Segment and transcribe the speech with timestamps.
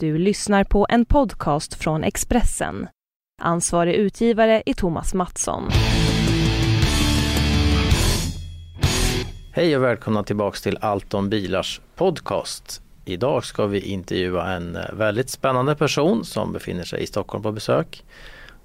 [0.00, 2.88] Du lyssnar på en podcast från Expressen.
[3.42, 5.68] Ansvarig utgivare är Thomas Mattsson.
[9.52, 12.82] Hej och välkomna tillbaks till Allt om bilars podcast.
[13.04, 17.52] Idag ska vi intervjua en eh, väldigt spännande person som befinner sig i Stockholm på
[17.52, 18.04] besök.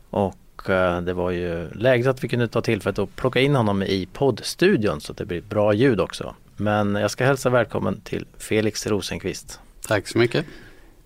[0.09, 3.83] Och eh, det var ju läget att vi kunde ta tillfället att plocka in honom
[3.83, 6.35] i poddstudion så att det blir bra ljud också.
[6.55, 9.59] Men jag ska hälsa välkommen till Felix Rosenqvist.
[9.87, 10.45] Tack så mycket.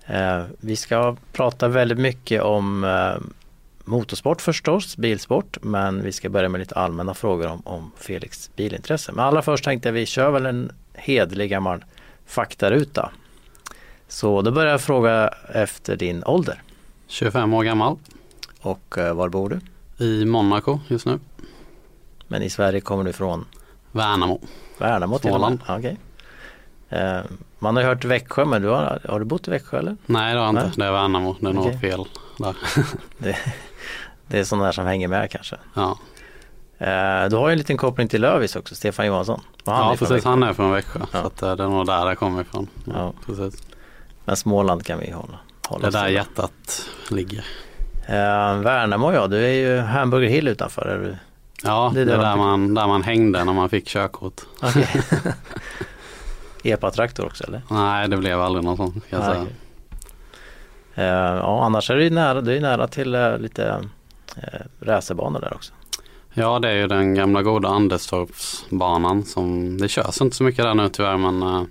[0.08, 2.86] Eh, vi ska prata väldigt mycket om
[3.88, 9.12] motorsport förstås, bilsport, men vi ska börja med lite allmänna frågor om, om Felix bilintresse.
[9.12, 11.86] Men allra först tänkte jag vi kör väl en hedlig gammal
[12.26, 13.12] faktaruta.
[14.08, 16.62] Så då börjar jag fråga efter din ålder.
[17.08, 17.98] 25 år gammal.
[18.62, 19.60] Och eh, var bor du?
[20.06, 21.20] I Monaco just nu.
[22.28, 23.46] Men i Sverige kommer du ifrån?
[23.92, 24.42] Värnamo.
[24.78, 25.62] Värnamo till Småland.
[25.62, 25.96] Okay.
[27.60, 29.98] Man har hört Växjö men du har, har du bott i Växjö eller?
[30.06, 31.72] Nej det har jag inte, det är Värnamo, det är Okej.
[31.72, 32.04] nog fel
[32.38, 32.56] där.
[33.18, 33.38] Det,
[34.28, 35.56] det är sådana där som hänger med kanske.
[35.74, 35.98] ja,
[36.80, 39.42] Eh, du har ju en liten koppling till Lövis också, Stefan Johansson.
[39.66, 40.30] Han ja precis, Växjö.
[40.30, 41.00] han är från Växjö.
[41.14, 41.22] Ja.
[41.22, 42.68] Så att, eh, det är nog där det kommer ifrån.
[42.86, 43.14] Ja, Ja.
[43.26, 43.64] precis.
[44.26, 45.40] Men Småland kan vi hålla.
[45.68, 47.46] hålla Det är där hjärtat ligger.
[48.08, 50.82] Eh, Värnamo ja, du är ju Hamburger Hill utanför.
[50.88, 51.16] Är du?
[51.64, 54.42] Ja, Det är det är det där man där man hängde när man fick körkort.
[54.62, 54.88] Okej.
[56.68, 57.62] Epa-traktor också eller?
[57.72, 58.92] Nej, det blev aldrig någon sån.
[59.10, 59.46] Kan jag säga.
[60.96, 63.82] Eh, ja, annars är du ju nära, du är nära till eh, lite
[64.38, 65.74] eh, racerbanor där också.
[66.34, 70.74] Ja, det är ju den gamla goda Anderstorpsbanan som, det körs inte så mycket där
[70.74, 71.64] nu tyvärr men eh,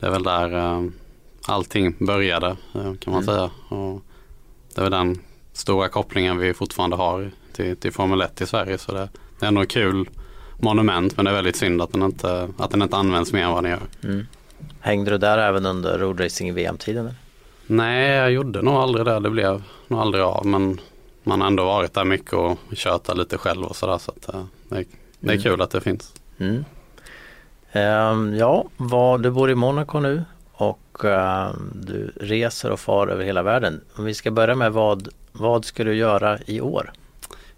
[0.00, 0.82] det är väl där eh,
[1.46, 3.24] allting började kan man Mm.
[3.24, 3.50] säga.
[3.68, 4.02] Och
[4.74, 5.18] det är väl den
[5.52, 9.08] stora kopplingen vi fortfarande har till, till Formel 1 i Sverige så det,
[9.40, 10.08] det är ett kul
[10.58, 13.50] monument men det är väldigt synd att den inte, att den inte används mer än
[13.50, 13.80] vad den gör.
[14.04, 14.26] Mm.
[14.80, 17.10] Hängde du där även under roadracing VM-tiden?
[17.66, 19.20] Nej, jag gjorde nog aldrig det.
[19.20, 20.80] Det blev nog aldrig av men
[21.22, 24.34] man har ändå varit där mycket och kört där lite själv och sådär så att
[24.34, 24.84] eh, det, är-
[25.20, 25.42] det är Mm.
[25.42, 26.12] kul att det finns.
[26.38, 26.64] Mm.
[27.72, 33.24] Ehm, ja, vad, du bor i Monaco nu och ehm, du reser och far över
[33.24, 33.80] hela världen.
[33.96, 36.92] Om vi ska börja med vad, vad ska du göra i år?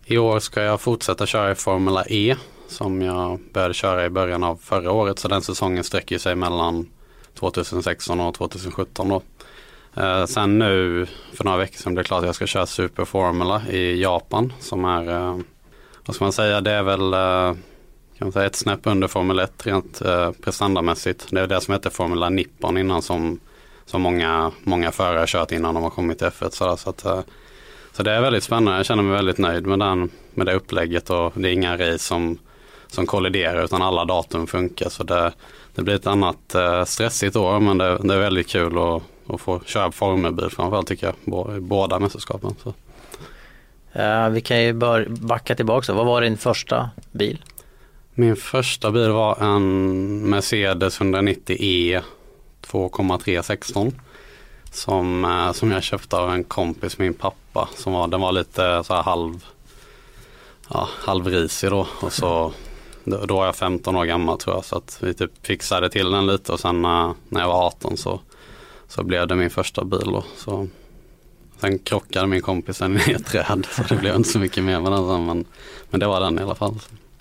[0.04, 2.36] I år ska jag fortsätta köra i Formula E
[2.68, 5.18] som jag började köra i början av förra året.
[5.18, 6.86] Så den säsongen sträcker sig mellan
[7.34, 9.22] 2016 och 2017 då.
[10.02, 13.04] Eh, sen nu för några veckor sedan blev det klart att jag ska köra Super
[13.04, 15.38] Formula i Japan som är, eh,
[16.06, 17.62] vad ska man säga, det är väl eh,
[18.18, 21.26] kan man säga ett snäpp under Formel 1 rent eh, prestandamässigt.
[21.30, 23.40] Det är det som heter Formula Nippon innan som,
[23.84, 26.50] som många, många förare har kört innan de har kommit till F1.
[26.50, 27.20] Så, så, att, eh,
[27.92, 28.78] så det är väldigt spännande.
[28.78, 31.98] Jag känner mig väldigt nöjd med, den, med det upplägget och det är inga race
[31.98, 32.38] som,
[32.88, 34.88] som kolliderar utan alla datum funkar.
[34.88, 35.32] Så det,
[35.74, 39.40] det blir ett annat eh, stressigt år men det, det är väldigt kul att, att
[39.40, 41.56] få köra formelbil framförallt tycker jag.
[41.56, 42.54] I Båda mästerskapen.
[42.62, 42.74] Så.
[44.00, 45.92] Eh, vi kan ju bör, backa tillbaka.
[45.92, 47.42] Vad var din första bil?
[48.14, 52.02] Min första bil var en Mercedes 190E
[52.60, 53.92] 2,316
[54.70, 57.68] som, eh, som jag köpte av en kompis, min pappa.
[57.76, 59.44] Som var, den var lite så här halv,
[60.68, 61.86] ja, halvrisig då.
[62.00, 62.52] Och så,
[63.06, 64.64] då, då var jag 15 år gammal tror jag.
[64.64, 67.96] Så att vi typ fixade till den lite och sen eh, när jag var 18
[67.96, 68.20] så,
[68.88, 70.04] så blev det min första bil.
[70.04, 70.24] Då.
[70.36, 70.68] Så,
[71.60, 74.80] sen krockade min kompis den i ett träd så det blev inte så mycket mer
[74.80, 75.26] med den sen.
[75.26, 75.44] Men,
[75.90, 76.74] men det var den i alla fall.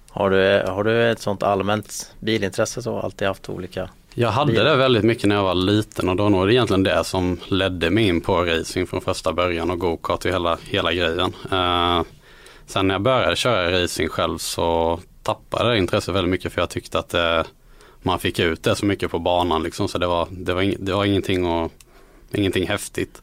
[0.10, 3.00] Har du, har du ett sånt allmänt bilintresse så?
[3.00, 3.90] Alltid haft olika?
[4.14, 4.64] Jag hade Bil.
[4.64, 7.90] det väldigt mycket när jag var liten och då var det egentligen det som ledde
[7.90, 11.34] mig in på racing från första början och go-kart och hela, hela grejen.
[11.52, 12.02] Eh,
[12.66, 17.00] sen när jag började köra racing själv så tappade intresset väldigt mycket för jag tyckte
[17.00, 17.42] att eh,
[18.02, 20.76] man fick ut det så mycket på banan liksom så det var, det var, ing,
[20.80, 21.72] det var ingenting, och,
[22.32, 23.22] ingenting häftigt.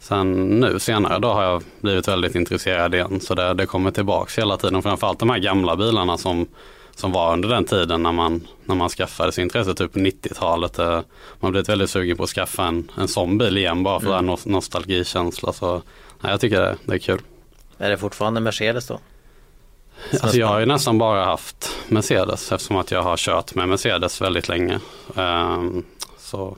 [0.00, 4.38] Sen nu senare då har jag blivit väldigt intresserad igen så det, det kommer tillbaks
[4.38, 4.82] hela tiden.
[4.82, 6.46] Framförallt de här gamla bilarna som,
[6.94, 10.78] som var under den tiden när man, när man skaffade sig intresse, typ på 90-talet.
[10.78, 11.00] eh,
[11.40, 14.26] Man blivit väldigt sugen på att skaffa en, en sån bil igen bara för Mm.
[14.26, 15.52] den nostalgikänsla.
[15.52, 15.82] Så
[16.20, 17.20] nej, jag tycker det, det är kul.
[17.78, 18.98] Är det fortfarande Mercedes då?
[20.22, 24.20] Alltså jag har ju nästan bara haft Mercedes eftersom att jag har kört med Mercedes
[24.20, 24.80] väldigt länge.
[25.16, 25.84] Ehm,
[26.18, 26.56] så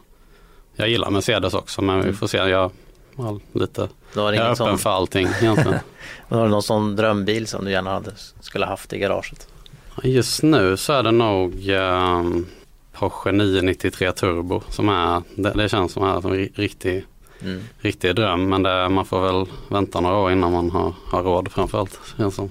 [0.77, 2.17] jag gillar Mercedes också men vi Mm.
[2.17, 2.37] får se.
[2.37, 2.71] Jag
[3.17, 5.79] har lite jag är öppen sån, för allting egentligen.
[6.29, 8.11] har du någon sån drömbil som du gärna hade,
[8.41, 9.49] skulle haft i garaget?
[10.03, 12.47] Just nu så är det nog ehm,
[12.93, 17.05] Porsche 993 Turbo som är, det, det känns som är en ri- riktig,
[17.43, 17.61] Mm.
[17.79, 18.49] riktig dröm.
[18.49, 22.01] Men det, man får väl vänta några år innan man har, har råd framförallt.
[22.17, 22.51] Känns som.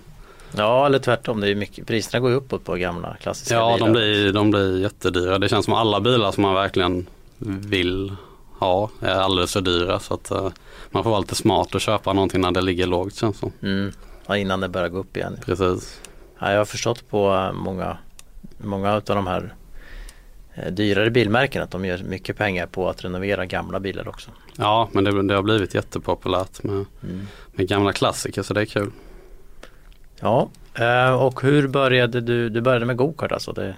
[0.58, 3.88] Ja eller tvärtom, det är mycket, priserna går ju uppåt på gamla klassiska Ja, bilar.
[3.88, 5.40] de blir, de blir jättedyra.
[5.40, 7.08] Det känns som alla bilar som man verkligen
[7.38, 8.16] vill
[8.60, 10.50] ha är alldeles för dyra så att uh,
[10.92, 13.52] man får vara lite smart och köpa någonting när det ligger lågt känns som.
[13.62, 13.92] Mm.
[14.28, 15.38] Ja, innan det börjar gå upp igen.
[15.46, 16.02] Precis.
[16.40, 17.98] Ja, jag har förstått på eh, många,
[18.58, 19.54] många av de här
[20.56, 24.32] eh, dyrare bilmärken att de gör mycket pengar på att renovera gamla bilar också.
[24.58, 27.28] Ja men det, det har blivit jättepopulärt med, mm.
[27.52, 28.92] med gamla klassiker så det är kul.
[30.22, 30.50] Ja
[31.20, 32.50] och hur började du?
[32.50, 33.52] Du började med gokart alltså?
[33.52, 33.76] Det,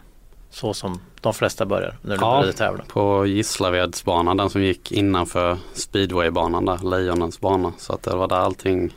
[0.50, 2.84] så som de flesta börjar när du ja, började tävla?
[2.84, 7.74] på Gislavedsbanan, den som gick innanför speedwaybanan där, Lejonens bana.
[7.78, 8.94] Så att det var där allting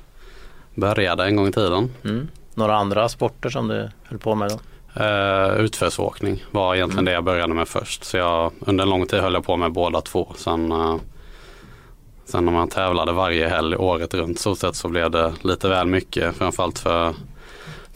[0.74, 1.90] började en gång i tiden.
[2.04, 2.28] Mm.
[2.54, 4.58] Några andra sporter som du höll på med då?
[5.00, 7.04] Uh, utförsåkning var egentligen mm.
[7.04, 8.04] det jag började med först.
[8.04, 10.32] Så jag, under en lång tid höll jag på med båda två.
[10.36, 10.96] Sen, uh,
[12.24, 15.86] sen när man tävlade varje helg året runt så sett så blev det lite väl
[15.86, 16.36] mycket.
[16.36, 17.14] Framförallt för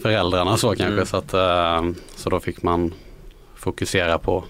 [0.02, 0.86] föräldrarna så kanske.
[0.86, 1.06] Mm.
[1.06, 2.94] Så, att, uh, så då fick man
[3.54, 4.44] fokusera på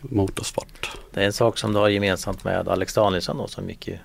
[0.00, 0.90] motorsport.
[1.10, 4.00] Det är en sak som du har gemensamt med Alex Danielsson då, som gick i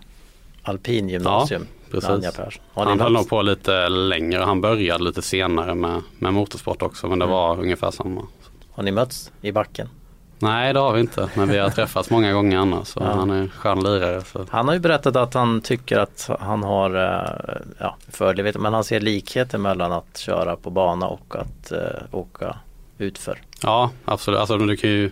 [0.62, 1.68] alpingymnasium.
[1.92, 2.60] Ja, precis.
[2.74, 4.44] Han höll nog på lite längre.
[4.44, 7.34] Han började lite senare med, med motorsport också men det mm.
[7.34, 8.28] var ungefär samma.
[8.72, 9.90] Har ni mötts i backen?
[10.39, 12.88] Nej det har vi inte men vi har träffats många gånger annars.
[12.88, 13.13] Så ja.
[13.13, 14.22] Han är skön lirare.
[14.22, 14.45] Så.
[14.50, 18.84] Han har ju berättat att han tycker att han har eh, ja, fördel, men han
[18.84, 21.80] ser likheter mellan att köra på bana och att uh,
[22.12, 22.56] åka
[22.98, 23.42] utför.
[23.62, 25.12] Ja absolut, alltså, du kan ju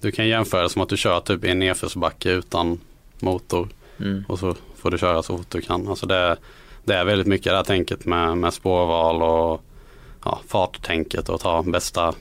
[0.00, 2.80] du kan jämföra som att du kör typ i en nedförsbacke utan
[3.20, 3.68] motor
[4.00, 4.24] mm.
[4.28, 5.88] och så får du köra så fort du kan.
[5.88, 6.36] Alltså det,
[6.84, 9.62] det är väldigt mycket det här tänket med, med spårval och
[10.24, 12.14] ja, farttänket och ta bästa,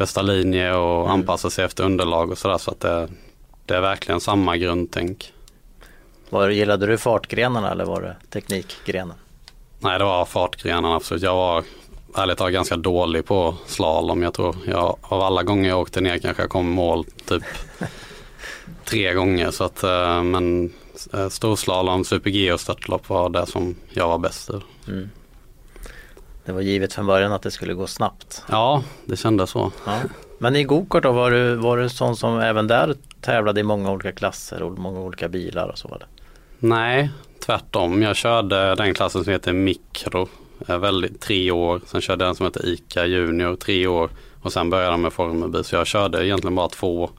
[0.00, 1.12] bästa linje och mm.
[1.12, 2.58] anpassa sig efter underlag och sådär.
[2.58, 3.08] Så att det,
[3.66, 5.32] det är verkligen samma grundtänk.
[6.30, 9.16] Var, gillade du fartgrenarna eller var det teknikgrenen?
[9.78, 11.22] Nej det var fartgrenarna absolut.
[11.22, 11.64] Jag var
[12.14, 14.22] ärligt talat ganska dålig på slalom.
[14.22, 17.42] Jag tror jag, av alla gånger jag åkte ner kanske jag kom mål typ
[18.84, 19.50] tre gånger.
[19.50, 20.72] Så att, eh, men
[21.14, 24.90] eh, storslalom, super-G och störtlopp var det som jag var bäst i.
[24.90, 25.10] Mm.
[26.50, 28.42] Det var givet från början att det skulle gå snabbt.
[28.48, 29.72] Ja, det kändes så.
[29.86, 29.98] Ja.
[30.38, 33.90] Men i gokart då, var du, var du sån som även där tävlade i många
[33.90, 36.06] olika klasser och många olika bilar och så var det?
[36.58, 37.10] Nej,
[37.46, 38.02] tvärtom.
[38.02, 41.80] Jag körde den klassen som heter mikro väldigt, tre år.
[41.86, 44.10] Sen körde jag en som heter ICA Junior tre år.
[44.42, 45.64] Och sen började jag med formelbil.
[45.64, 47.10] Så jag körde egentligen bara två,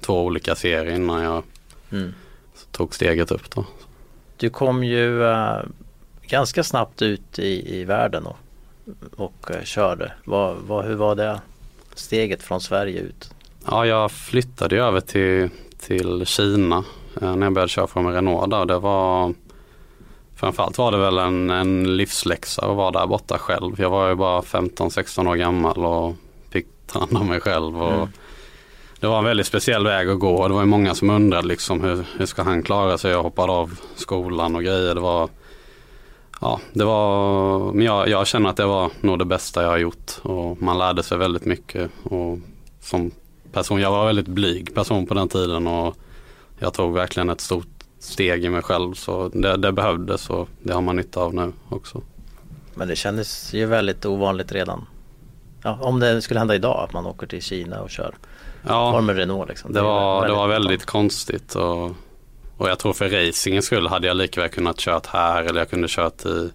[0.00, 1.42] två olika serier innan jag
[1.90, 2.14] mm.
[2.70, 3.50] tog steget upp.
[3.50, 3.64] Då.
[4.36, 5.58] Du kom ju äh,
[6.22, 8.36] ganska snabbt ut i, i världen och,
[9.16, 10.12] och äh, körde.
[10.24, 11.40] Vad, vad, hur var det
[11.94, 13.30] steget från Sverige ut?
[13.66, 15.48] Ja, jag flyttade över till,
[15.78, 16.84] till Kina
[17.22, 18.64] äh, när jag började köra från Renault där.
[18.64, 19.34] Det var
[20.36, 23.80] Framförallt var det väl en, en livsläxa att vara där borta själv.
[23.80, 26.14] Jag var ju bara 15-16 år gammal och
[26.50, 27.82] fick ta hand om mig själv.
[27.82, 28.08] Och mm.
[29.00, 31.48] Det var en väldigt speciell väg att gå och det var ju många som undrade
[31.48, 33.10] liksom hur, hur ska han klara sig?
[33.10, 34.94] Jag hoppade av skolan och grejer.
[34.94, 35.28] Det var,
[36.40, 39.78] ja, det var, men jag, jag känner att det var nog det bästa jag har
[39.78, 41.90] gjort och man lärde sig väldigt mycket.
[42.02, 42.38] Och
[42.80, 43.10] som
[43.52, 45.96] person, jag var väldigt blyg person på den tiden och
[46.58, 47.66] jag tog verkligen ett stort
[47.98, 51.52] steg i mig själv så det, det behövdes och det har man nytta av nu
[51.68, 52.02] också.
[52.74, 54.86] Men det kändes ju väldigt ovanligt redan.
[55.62, 58.14] Ja, om det skulle hända idag att man åker till Kina och kör
[58.66, 59.48] ja, Formel Renault.
[59.48, 59.72] Liksom.
[59.72, 61.90] Det, det var, det var väldigt konstigt och,
[62.56, 65.70] och jag tror för racingens skull hade jag lika väl kunnat kört här eller jag
[65.70, 66.50] kunde kört i,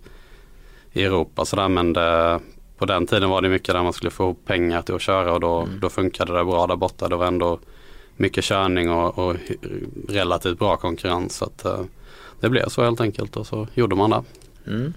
[0.91, 2.39] i Europa sådär men det,
[2.77, 5.39] på den tiden var det mycket där man skulle få pengar till att köra och
[5.39, 5.79] då, mm.
[5.79, 7.09] då funkade det bra där borta.
[7.09, 7.59] Det var ändå
[8.15, 9.35] mycket körning och, och
[10.09, 11.35] relativt bra konkurrens.
[11.35, 11.81] Så att, uh,
[12.39, 14.23] det blev så helt enkelt och så gjorde man det.
[14.67, 14.93] Mm.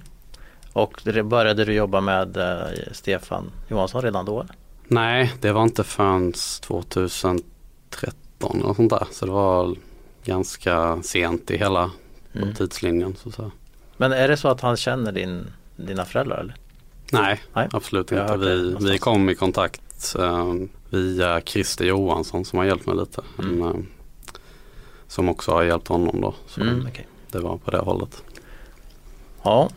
[0.72, 4.46] Och började du jobba med uh, Stefan Johansson redan då?
[4.88, 9.06] Nej, det var inte förrän 2013 och sånt där.
[9.10, 9.74] Så det var
[10.24, 11.90] ganska sent i hela
[12.32, 12.54] mm.
[12.54, 13.16] tidslinjen.
[13.16, 13.50] Så, så.
[13.96, 16.38] Men är det så att han känner din, dina föräldrar?
[16.38, 16.56] Eller?
[17.12, 18.36] Nej, Nej, absolut inte.
[18.36, 23.22] Vi, vi kom i kontakt um, via Christer Johansson som har hjälpt mig lite.
[23.38, 23.62] Mm.
[23.62, 23.80] En, eh,
[25.08, 26.34] som också har hjälpt honom då.
[26.46, 27.04] Så mm, okay.
[27.30, 28.22] Det var på det hållet.
[29.42, 29.70] Ja,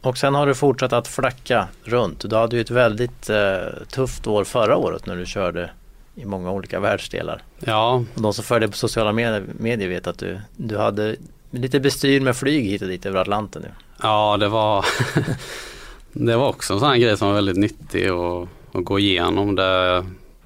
[0.00, 2.30] och sen har du fortsatt att flacka runt.
[2.30, 5.70] Du hade ju ett väldigt eh, tufft år förra året när du körde
[6.14, 7.42] i många olika världsdelar.
[7.60, 8.04] Ja.
[8.14, 11.16] Och de som följer på sociala medier, vet att du, du hade
[11.50, 13.70] lite bestyr med flyg hit och dit över Atlanten nu.
[14.02, 14.86] Ja, det var
[16.16, 19.54] Det var också en sån här grej som var väldigt nyttig att, att gå igenom.
[19.54, 20.04] Det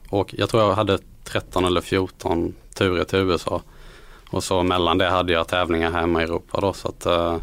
[0.09, 3.63] och jag tror jag hade 13 eller 14 turer till USA.
[4.31, 6.73] Och så mellan det hade jag tävlingar hemma i Europa då.
[6.73, 7.37] Så att, uh,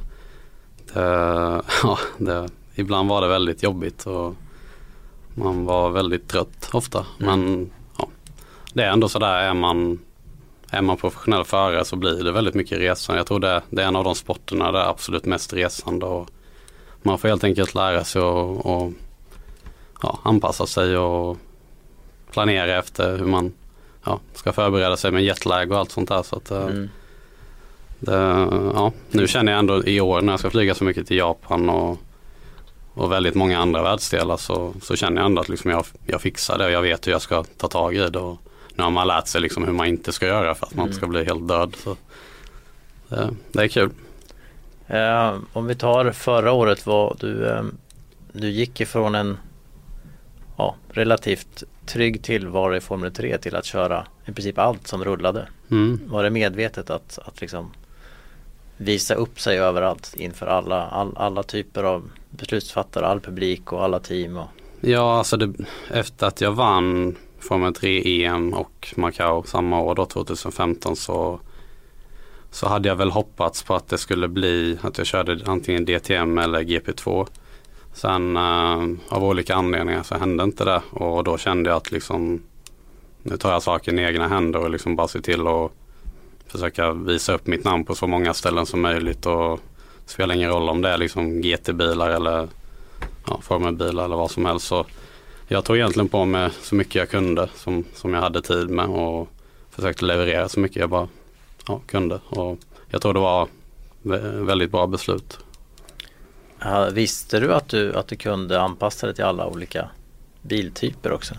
[0.94, 4.36] det, ja, det, ibland var det väldigt jobbigt och
[5.34, 7.06] man var väldigt trött ofta.
[7.20, 7.42] Mm.
[7.42, 7.72] Men
[8.76, 10.00] det är ändå sådär är man
[10.70, 13.20] är man professionell förare så blir det väldigt mycket resande.
[13.20, 16.06] Jag tror det, det är en av de sporterna där absolut mest resande.
[16.06, 16.30] Och
[17.02, 18.92] man får helt enkelt lära sig att
[20.02, 21.38] ja, anpassa sig och
[22.32, 23.54] planera efter hur man
[24.04, 26.24] ja, ska förbereda sig med jetlag och allt sånt där.
[26.24, 26.90] Så att, eh, mm.
[28.00, 28.18] det,
[28.74, 31.70] ja, nu känner jag ändå i år när jag ska flyga så mycket till Japan
[31.70, 31.98] och,
[32.94, 36.58] och väldigt många andra världsdelar så, så känner jag ändå att liksom jag, jag fixar
[36.58, 38.20] det och jag vet hur jag ska ta tag i det.
[38.20, 38.38] Och
[38.76, 40.98] nu har man lärt sig liksom hur man inte ska göra för att man inte
[40.98, 41.76] ska bli helt död.
[41.84, 41.98] Så
[43.10, 43.90] det, det är kul.
[44.88, 47.64] Eh, om vi tar förra året var du, eh,
[48.32, 49.38] du gick ifrån en
[50.58, 55.48] ja, relativt trygg tillvaro i Formel 3 till att köra i princip allt som rullade.
[55.72, 56.00] Mm.
[56.08, 57.72] Var det medvetet att, att liksom
[58.78, 64.00] visa upp sig överallt inför alla, all, alla typer av beslutsfattare, all publik och alla
[64.00, 64.38] team?
[64.38, 64.48] Och...
[64.82, 65.54] Ja, alltså det,
[65.92, 67.16] efter att jag vann
[67.48, 71.40] Formel 3 EM och Macau samma år då 2015 så
[72.52, 76.38] så hade jag väl hoppats på att det skulle bli att jag körde antingen DTM
[76.38, 77.28] eller GP2.
[77.94, 82.42] Sen uh, av olika anledningar så hände inte det och då kände jag att liksom
[83.24, 85.72] nu tar jag saken i egna händer och liksom bara ser till att
[86.48, 89.60] försöka visa upp mitt namn på så många ställen som möjligt och
[90.06, 92.48] det spelar ingen roll om det är liksom GT-bilar eller
[93.28, 94.68] ja, formelbilar eller vad som helst.
[94.68, 94.86] Så
[95.48, 98.86] jag tog egentligen på mig så mycket jag kunde som, som jag hade tid med
[98.86, 99.30] och
[99.70, 101.08] försökte leverera så mycket jag bara
[101.68, 102.20] ja, kunde.
[102.30, 102.58] Och
[102.90, 103.48] jag tror det var
[104.46, 105.40] väldigt bra beslut.
[106.60, 109.90] Ja, visste du att, du att du kunde anpassa dig till alla olika
[110.42, 111.36] biltyper också?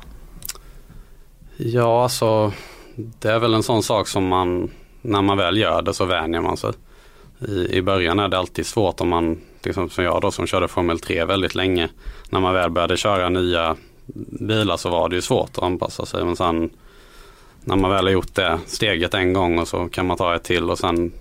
[1.56, 2.52] Ja, alltså
[2.94, 4.70] det är väl en sån sak som man
[5.02, 6.72] när man väl gör det så vänjer man sig.
[7.48, 10.68] I, I början är det alltid svårt om man, liksom som jag då som körde
[10.68, 11.88] Formel 3 väldigt länge.
[12.30, 13.76] När man väl började köra nya
[14.40, 16.24] bilar så var det ju svårt att anpassa sig.
[16.24, 16.70] Men sen
[17.64, 20.44] när man väl har gjort det steget en gång och så kan man ta ett
[20.44, 21.12] till och sen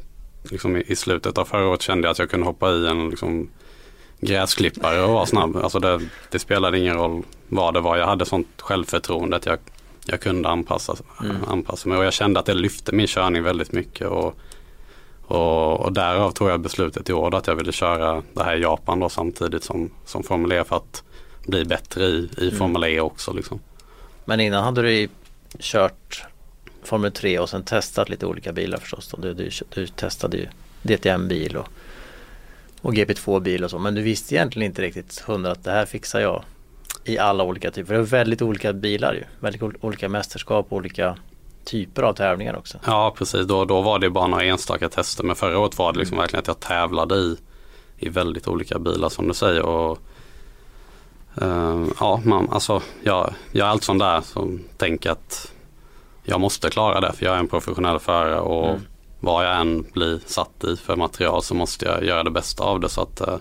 [0.43, 3.49] liksom i, slutet av förra året kände jag att jag kunde hoppa i en liksom,
[4.19, 5.55] gräsklippare och vara snabb.
[5.55, 5.99] Alltså det,
[6.31, 7.97] det, spelade ingen roll vad det var.
[7.97, 9.59] Jag hade sånt självförtroende att jag,
[10.05, 11.35] jag kunde anpassa, mm.
[11.47, 14.07] anpassa mig och jag kände att det lyfte min körning väldigt mycket.
[14.07, 14.35] Och,
[15.21, 18.61] och, och därav tog jag beslutet i år att jag ville köra det här i
[18.61, 21.03] Japan då samtidigt som, som Formel E för att
[21.45, 22.57] bli bättre i, i mm.
[22.57, 23.33] Formel E också.
[23.33, 23.59] Liksom.
[24.25, 25.07] Men innan hade du
[25.59, 26.25] kört
[26.83, 29.15] Formel 3 och sen testat lite olika bilar förstås.
[29.17, 30.47] Du, du, du testade ju
[30.81, 31.67] DTM-bil och,
[32.81, 33.79] och GP2-bil och så.
[33.79, 36.43] Men du visste egentligen inte riktigt hundra att det här fixar jag
[37.03, 37.93] i alla olika typer.
[37.93, 39.23] Det är väldigt olika bilar ju.
[39.39, 41.17] Väldigt olika mästerskap och olika
[41.65, 42.77] typer av tävlingar också.
[42.85, 45.23] Ja precis, då, då var det bara några enstaka tester.
[45.23, 46.23] Men förra året var det liksom mm.
[46.23, 47.37] verkligen att jag tävlade i,
[47.97, 49.61] i väldigt olika bilar som du säger.
[49.61, 49.99] Och,
[51.41, 55.51] uh, ja, man, alltså, jag, jag är allt sån där som tänker att
[56.25, 58.81] jag måste klara det för jag är en professionell förare och mm.
[59.19, 62.79] vad jag än blir satt i för material så måste jag göra det bästa av
[62.79, 62.89] det.
[62.89, 63.37] Så att eh,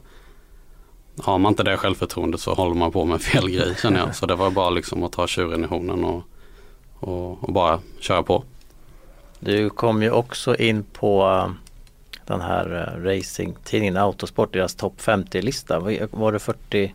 [1.20, 4.16] Har man inte det självförtroendet så håller man på med fel grej känner jag.
[4.16, 6.22] Så det var bara liksom att ta tjuren i hornen och,
[6.94, 8.44] och, och, bara köra på.
[9.38, 11.50] Du kom ju också in på eh,
[12.26, 15.78] den här uh, racingtidningen Autosport, deras topp 50-lista.
[16.10, 16.94] Var det 46,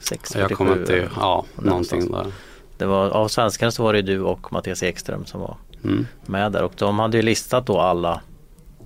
[0.00, 0.38] 47?
[0.38, 2.26] Jag kommer inte, ja någonting där.
[2.78, 6.06] Det var, av svenskarna så var det du och Mattias Ekström som var mm.
[6.26, 8.20] med där och de hade ju listat då alla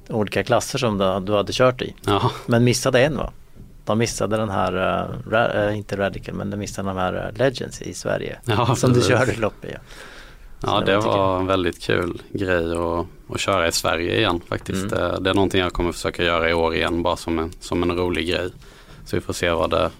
[0.09, 1.95] olika klasser som du hade kört i.
[2.07, 2.31] Ja.
[2.47, 3.33] Men missade en va?
[3.85, 7.38] De missade den här, uh, ra, uh, inte Radical men de missade de här uh,
[7.38, 8.38] Legends i Sverige.
[8.45, 9.75] Ja, som du körde lopp i.
[10.61, 14.92] Ja det var en väldigt kul grej att, att köra i Sverige igen faktiskt.
[14.92, 14.99] Mm.
[14.99, 17.83] Det, det, är någonting jag kommer försöka göra i år igen bara som en, som
[17.83, 18.50] en rolig grej.
[19.04, 19.90] Så vi får se vad det,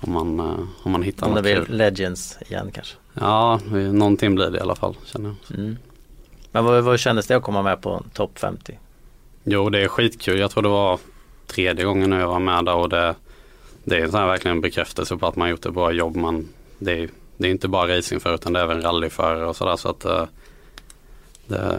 [0.00, 0.40] om man,
[0.82, 1.76] om man hittar om något det blir.
[1.76, 2.96] Legends igen kanske.
[3.14, 3.60] Ja,
[3.92, 5.58] någonting blir det i alla fall känner jag.
[5.58, 5.76] Mm.
[6.52, 8.78] Men vad, vad kändes det att komma med på topp 50?
[9.44, 10.38] Jo, det är skitkul.
[10.38, 10.98] Jag tror det var
[11.46, 13.14] tredje gången nu jag var med där och det,
[13.84, 16.16] det är sån här verkligen bekräftelse på att man gjort ett bra jobb.
[16.16, 19.76] Man, det, är, det är inte bara racingförare utan det är även rallyförare och sådär.
[19.76, 20.24] Så att eh,
[21.46, 21.78] det,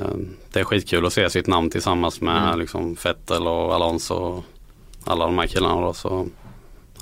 [0.51, 2.59] det, är skitkul att se sitt namn tillsammans med mm.
[2.59, 4.43] liksom Fettel och Alonso och
[5.05, 5.81] alla de här killarna.
[5.81, 6.27] Då, så,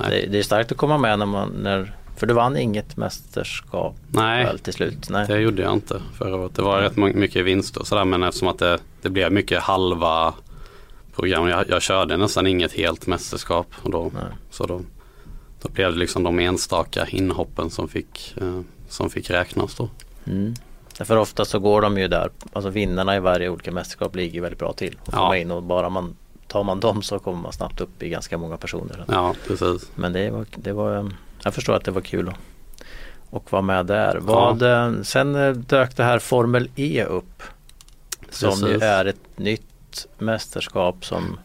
[0.03, 3.96] det, det, är starkt att komma med när, man, när för du vann inget mästerskap
[4.08, 5.10] Nej, väl till slut?
[5.10, 6.56] Nej, det gjorde jag inte förra året.
[6.56, 10.34] Det var rätt mycket vinst och sådär men eftersom att det, det blev mycket halva
[11.15, 11.48] program.
[11.48, 13.68] Jag, jag körde nästan inget helt mästerskap.
[13.82, 14.12] Och då,
[14.50, 14.82] så då,
[15.62, 19.89] då blev det liksom de enstaka inhoppen som fick, eh, som fick räknas då.
[20.27, 20.53] Mm.
[21.00, 24.60] För ofta så går de ju där, alltså vinnarna i varje olika mästerskap ligger väldigt
[24.60, 24.98] bra till.
[25.06, 25.36] Och ja.
[25.36, 26.15] in och bara man
[26.50, 29.06] tar man dem så kommer man snabbt upp i ganska många personer.
[29.08, 29.91] Ja, precis.
[29.96, 31.12] Men det var, det var
[31.44, 32.36] jag förstår att det var kul att
[33.29, 34.18] och vara med där.
[34.22, 35.03] Vad, ja.
[35.03, 37.44] Sen dök det här Formel E upp.
[38.29, 41.39] som ju är ett nytt mästerskap som,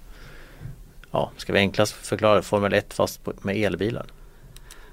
[1.11, 4.07] ja, ska vi enklast förklara Formel 1 fast med elbilar?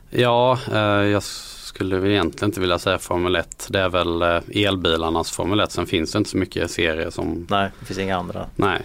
[0.10, 3.68] Ja, eh, jag skulle egentligen inte vilja säga Formel 1.
[3.70, 5.72] Det är väl eh, elbilarnas Formel 1.
[5.72, 7.48] Sen finns det inte så mycket serier som...
[7.50, 8.46] Nej, det finns inga andra.
[8.56, 8.82] Nej.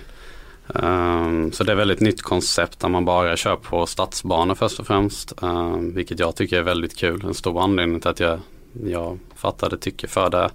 [0.68, 4.86] Um, så det är väldigt nytt koncept där man bara kör på stadsbanor först och
[4.86, 5.32] främst.
[5.42, 7.24] Um, vilket jag tycker är väldigt kul.
[7.24, 8.40] En stor anledning till att jag,
[8.84, 10.50] jag fattade tycke för det.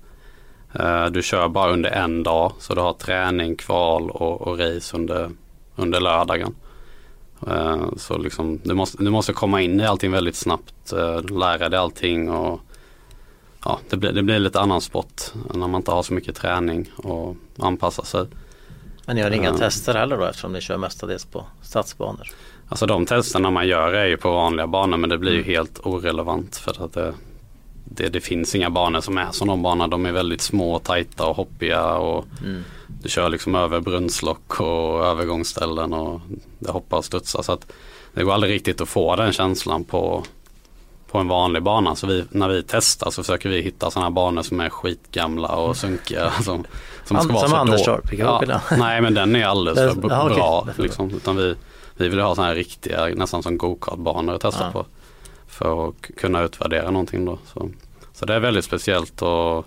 [0.79, 4.97] Uh, du kör bara under en dag så du har träning, kval och, och race
[4.97, 5.29] under,
[5.75, 6.55] under lördagen.
[7.47, 11.69] Uh, så liksom, du, måste, du måste komma in i allting väldigt snabbt, uh, lära
[11.69, 12.61] dig allting och
[13.65, 15.21] ja, det, blir, det blir lite annan sport
[15.53, 18.27] när man inte har så mycket träning och anpassa sig.
[19.05, 22.27] Men ni har inga uh, tester heller då eftersom ni kör mestadels på stadsbanor?
[22.71, 25.49] Alltså de testerna man gör är ju på vanliga banor men det blir ju mm.
[25.49, 27.13] helt orelevant för att det,
[27.85, 29.87] det, det, finns inga banor som är som de banorna.
[29.87, 32.63] De är väldigt små, tajta och hoppiga och mm.
[32.87, 36.21] du kör liksom över brunnslock och övergångsställen och
[36.59, 37.41] det hoppar och studsar.
[37.41, 37.71] Så att
[38.13, 40.23] det går aldrig riktigt att få den känslan på,
[41.11, 41.95] på en vanlig bana.
[41.95, 45.77] Så vi, när vi testar så försöker vi hitta sådana banor som är skitgamla och
[45.77, 46.31] sunkiga.
[46.31, 46.65] Som,
[47.05, 48.13] som, ska vara som Anderstorp?
[48.13, 48.41] Ja,
[48.77, 50.61] nej men den är alldeles för bra.
[50.61, 50.83] Okay.
[50.83, 51.55] Liksom, utan vi,
[51.95, 54.71] vi vill ha sådana här riktiga, nästan som go-kartbanor att testa ja.
[54.71, 54.85] på.
[55.47, 57.37] För att kunna utvärdera någonting då.
[57.53, 57.69] Så,
[58.13, 59.63] så det är väldigt speciellt och ja,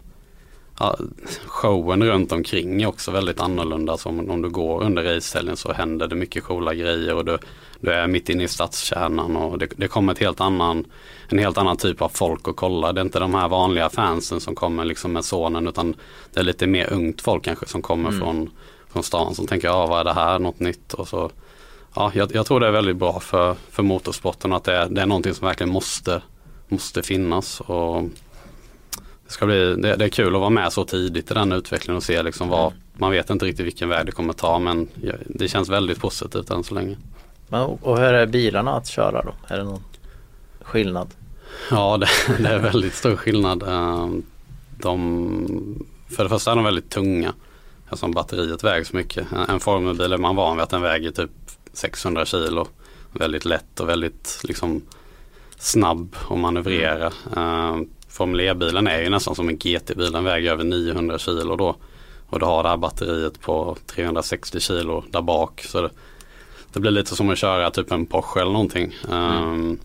[1.46, 3.96] showen runt omkring är också väldigt annorlunda.
[3.96, 7.38] Som om du går under racehelgen så händer det mycket coola grejer och du,
[7.80, 10.84] du är mitt inne i stadskärnan och det, det kommer ett helt annan,
[11.28, 12.92] en helt annan typ av folk att kolla.
[12.92, 15.94] Det är inte de här vanliga fansen som kommer liksom med sonen utan
[16.32, 18.20] det är lite mer ungt folk kanske som kommer mm.
[18.20, 18.50] från,
[18.92, 21.30] från stan som tänker ja vad är det här, något nytt och så
[21.96, 25.02] Ja, jag, jag tror det är väldigt bra för, för motorsporten att det är, det
[25.02, 26.22] är någonting som verkligen måste,
[26.68, 27.60] måste finnas.
[27.60, 28.02] Och
[29.26, 31.96] det, ska bli, det, det, är kul att vara med så tidigt i den utvecklingen
[31.96, 34.88] och se liksom vad, man vet inte riktigt vilken väg det kommer ta men
[35.26, 36.96] det känns väldigt positivt än så länge.
[37.80, 39.34] Och hur är bilarna att köra då?
[39.48, 39.84] Är det någon
[40.62, 41.08] skillnad?
[41.70, 42.08] Ja det,
[42.42, 43.62] det är väldigt stor skillnad.
[43.62, 44.22] Ehm,
[44.78, 47.34] de, för det första är de väldigt tunga.
[47.84, 49.26] Eftersom batteriet väger så mycket.
[49.48, 51.30] En formelbil är man van vid att den väger typ
[51.72, 52.66] 600 kilo.
[53.12, 54.82] Väldigt lätt och väldigt liksom
[55.58, 57.12] snabb att manövrera.
[58.14, 60.12] Formel E-bilen är ju nästan som en GT-bil.
[60.12, 61.76] Den väger över 900 kilo då.
[62.26, 65.64] Och du har det här batteriet på 360 kilo där bak.
[65.68, 65.90] Så det,
[66.72, 68.94] det blir lite som att köra typ en Porsche eller någonting.
[69.10, 69.42] Mm.
[69.42, 69.80] Um,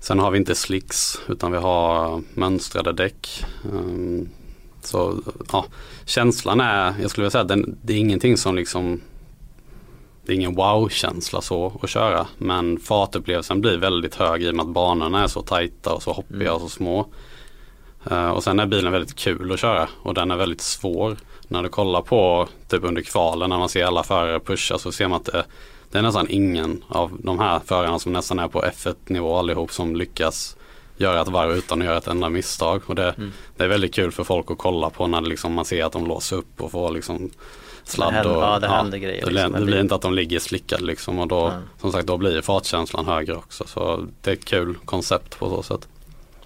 [0.00, 3.44] sen har vi inte slicks utan vi har mönstrade däck.
[3.72, 4.28] Um,
[4.82, 5.18] så
[5.52, 5.66] ja,
[6.04, 9.00] känslan är, jag skulle vilja säga att det är ingenting som liksom
[10.26, 12.26] det är ingen wow-känsla så att köra.
[12.38, 16.12] Men fartupplevelsen blir väldigt hög i och med att banorna är så tajta och så
[16.12, 16.54] hoppiga mm.
[16.54, 17.06] och så små.
[18.10, 21.16] Uh, och sen är bilen väldigt kul att köra och den är väldigt svår.
[21.48, 25.08] När du kollar på typ under kvalen när man ser alla förare pusha så ser
[25.08, 25.44] man att det,
[25.90, 29.72] det är nästan ingen av de här förarna som nästan är på F1 nivå allihop
[29.72, 30.56] som lyckas
[30.96, 32.82] göra ett varv utan att göra ett enda misstag.
[32.86, 33.32] Och det, mm.
[33.56, 36.06] det är väldigt kul för folk att kolla på när liksom man ser att de
[36.06, 37.30] låser upp och får liksom
[37.84, 38.26] sladd.
[38.26, 39.26] Och, ja, det händer ja, grejer.
[39.26, 39.52] Liksom.
[39.52, 41.62] Det, blir inte att de ligger slickade liksom och då, mm.
[41.80, 43.64] som sagt, då blir fartkänslan högre också.
[43.66, 45.88] Så det är ett kul koncept på så sätt.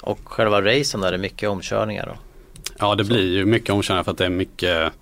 [0.01, 2.17] Och själva racen där är mycket omkörningar då?
[2.79, 3.09] Ja det så.
[3.09, 4.93] blir ju mycket omkörningar för att det är mycket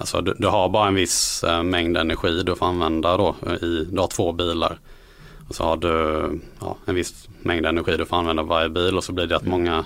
[0.00, 3.34] Alltså du, du har bara en viss äh, mängd energi du får använda då.
[3.62, 4.78] I, du har två bilar.
[5.48, 9.04] Och så har du ja, en viss mängd energi du får använda varje bil och
[9.04, 9.50] så blir det att mm.
[9.50, 9.84] många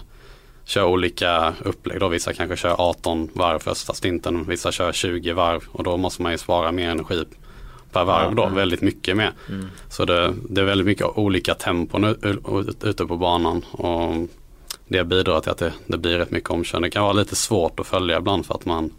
[0.65, 2.01] kör olika upplägg.
[2.01, 2.09] Då.
[2.09, 6.33] Vissa kanske kör 18 varv första stinten, vissa kör 20 varv och då måste man
[6.33, 7.25] ju spara mer energi
[7.93, 8.55] per varv då, mm.
[8.55, 9.33] väldigt mycket mer.
[9.49, 9.69] Mm.
[9.89, 12.05] Så det, det, är väldigt mycket olika tempon
[12.83, 14.29] ute på banan och
[14.89, 16.83] det bidrar till att det, det blir rätt mycket omkörning.
[16.83, 18.91] Det kan vara lite svårt att följa ibland för att man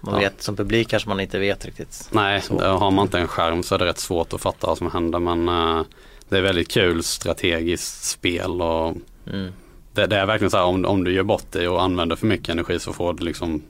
[0.00, 0.20] man ja.
[0.20, 2.08] vet, som publik kanske man inte vet riktigt.
[2.10, 4.90] Nej, har man inte en skärm så är det rätt svårt att fatta vad som
[4.90, 5.82] händer men uh,
[6.28, 8.94] det är väldigt kul strategiskt spel och
[9.26, 9.52] mm
[9.96, 12.26] det, det, är verkligen så här om, om du gör bort dig och använder för
[12.26, 13.62] mycket energi så får du liksom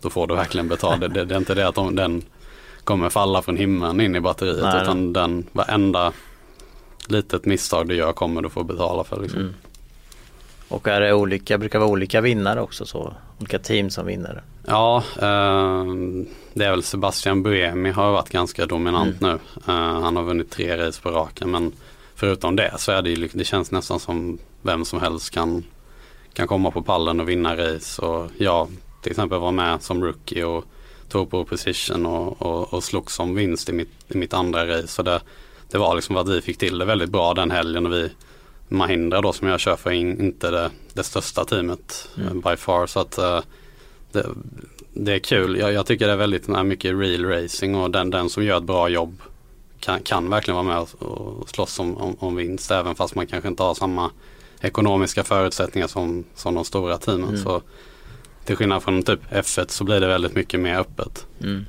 [0.00, 0.96] Då får du verkligen betala.
[0.96, 2.22] Det, det, det är inte det att de, den
[2.84, 6.12] kommer falla från himlen in i batteriet Nej, utan den varenda
[7.08, 9.20] litet misstag du gör kommer du få betala för.
[9.22, 9.40] Liksom.
[9.40, 9.54] Mm.
[10.68, 13.14] Och är det olika, brukar vara olika vinnare också så?
[13.38, 14.42] Olika team som vinner?
[14.66, 15.84] Ja, eh,
[16.54, 19.32] det är väl Sebastian Buemi har varit ganska dominant mm.
[19.32, 19.72] nu.
[19.72, 21.72] Eh, han har vunnit tre race på raken men
[22.14, 25.64] förutom det så är det ju, det känns nästan som vem som helst kan
[26.34, 28.02] kan komma på pallen och vinna race.
[28.02, 28.68] Och jag
[29.02, 30.64] till exempel var med som rookie och
[31.08, 34.86] tog på position och, och, och slogs som vinst i mitt, i mitt andra race.
[34.86, 35.20] Så det,
[35.70, 37.86] det var liksom att vi fick till det väldigt bra den helgen.
[37.86, 38.10] Och vi,
[38.68, 42.40] Mahindra då som jag kör för är inte det, det största teamet mm.
[42.40, 42.86] by far.
[42.86, 43.40] Så att uh,
[44.12, 44.26] det,
[44.92, 45.56] det är kul.
[45.58, 48.64] Jag, jag, tycker det är väldigt mycket real racing och den, den som gör ett
[48.64, 49.22] bra jobb
[49.80, 53.26] kan, kan verkligen vara med och, och slåss om, om, om vinst även fast man
[53.26, 54.10] kanske inte har samma
[54.64, 57.28] ekonomiska förutsättningar som, som de stora teamen.
[57.28, 57.42] Mm.
[57.42, 57.62] Så
[58.44, 61.26] till skillnad från typ F1 så blir det väldigt mycket mer öppet.
[61.40, 61.66] Mm.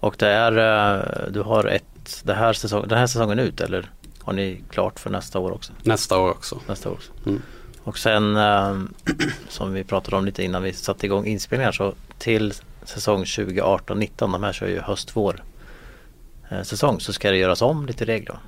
[0.00, 3.90] Och det är, eh, du har ett, det här säsong, den här säsongen ut eller
[4.22, 5.72] har ni klart för nästa år också?
[5.82, 6.60] Nästa år också.
[6.66, 7.12] Nästa år också.
[7.26, 7.42] Mm.
[7.82, 8.78] Och sen äh,
[9.48, 12.52] som vi pratade om lite innan vi satte igång inspelningar så till
[12.84, 15.42] säsong 2018-19, de här kör ju höst-vår
[16.50, 18.38] eh, säsong så ska det göras om lite regler.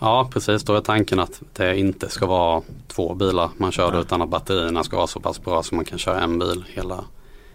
[0.00, 4.00] Ja precis, då är tanken att det inte ska vara två bilar man kör ja.
[4.00, 7.04] utan att batterierna ska vara så pass bra så man kan köra en bil hela,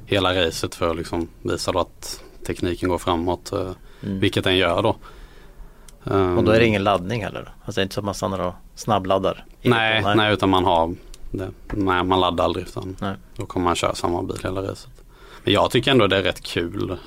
[0.05, 3.51] hela racet för att liksom visa att tekniken går framåt.
[3.51, 3.71] Eh,
[4.03, 4.19] mm.
[4.19, 4.95] Vilket den gör då.
[6.37, 7.53] Och då är det ingen laddning heller?
[7.65, 9.45] Alltså det är inte så att man stannar och snabbladdar?
[9.61, 10.33] Nej, nej, nej.
[10.33, 10.95] utan man har
[11.31, 11.51] det.
[11.73, 13.15] Nej, man laddar aldrig utan nej.
[13.35, 14.89] då kommer man köra samma bil hela racet.
[15.43, 16.97] Men jag tycker ändå det är rätt kul.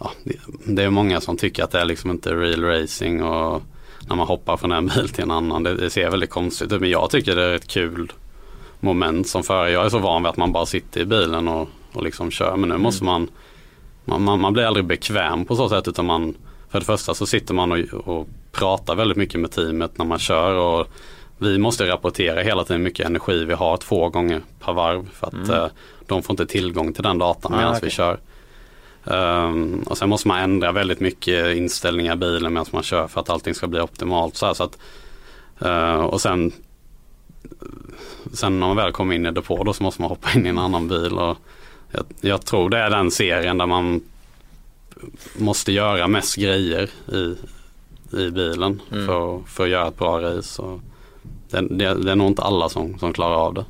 [0.00, 3.62] Ja, det, det, är många som tycker att det är liksom inte real racing och
[4.08, 5.62] när man hoppar från en bil till en annan.
[5.62, 8.12] Det, det ser väldigt konstigt ut men jag tycker det är ett kul
[8.80, 9.70] moment som förare.
[9.70, 12.56] Jag är så van vid att man bara sitter i bilen och, och liksom kör
[12.56, 12.82] men nu mm.
[12.82, 13.28] måste man,
[14.04, 16.34] man, man, man blir aldrig bekväm på så sätt utan man
[16.68, 20.18] för det första så sitter man och, och pratar väldigt mycket med teamet när man
[20.18, 20.86] kör och
[21.38, 25.32] vi måste rapportera hela tiden mycket energi vi har två gånger per varv för att
[25.32, 25.50] mm.
[25.50, 25.66] eh,
[26.06, 27.80] de får inte tillgång till den datan medan ah, okay.
[27.82, 28.20] vi kör.
[29.04, 33.20] Um, och sen måste man ändra väldigt mycket inställningar i bilen medan man kör för
[33.20, 34.36] att allting ska bli optimalt.
[34.36, 34.78] Så, här, så att,
[35.64, 36.52] uh, och sen,
[38.32, 40.48] sen när man väl kommer in i depå då så måste man hoppa in i
[40.48, 41.12] en annan bil.
[41.12, 41.36] Och
[41.90, 44.00] jag, jag tror det är den serien där man
[45.38, 47.36] måste göra mest grejer i,
[48.16, 49.06] i bilen mm.
[49.06, 50.62] för, för att göra ett bra race.
[50.62, 50.80] Och
[51.50, 53.64] det, det, det, är nog inte alla som, som klarar av det.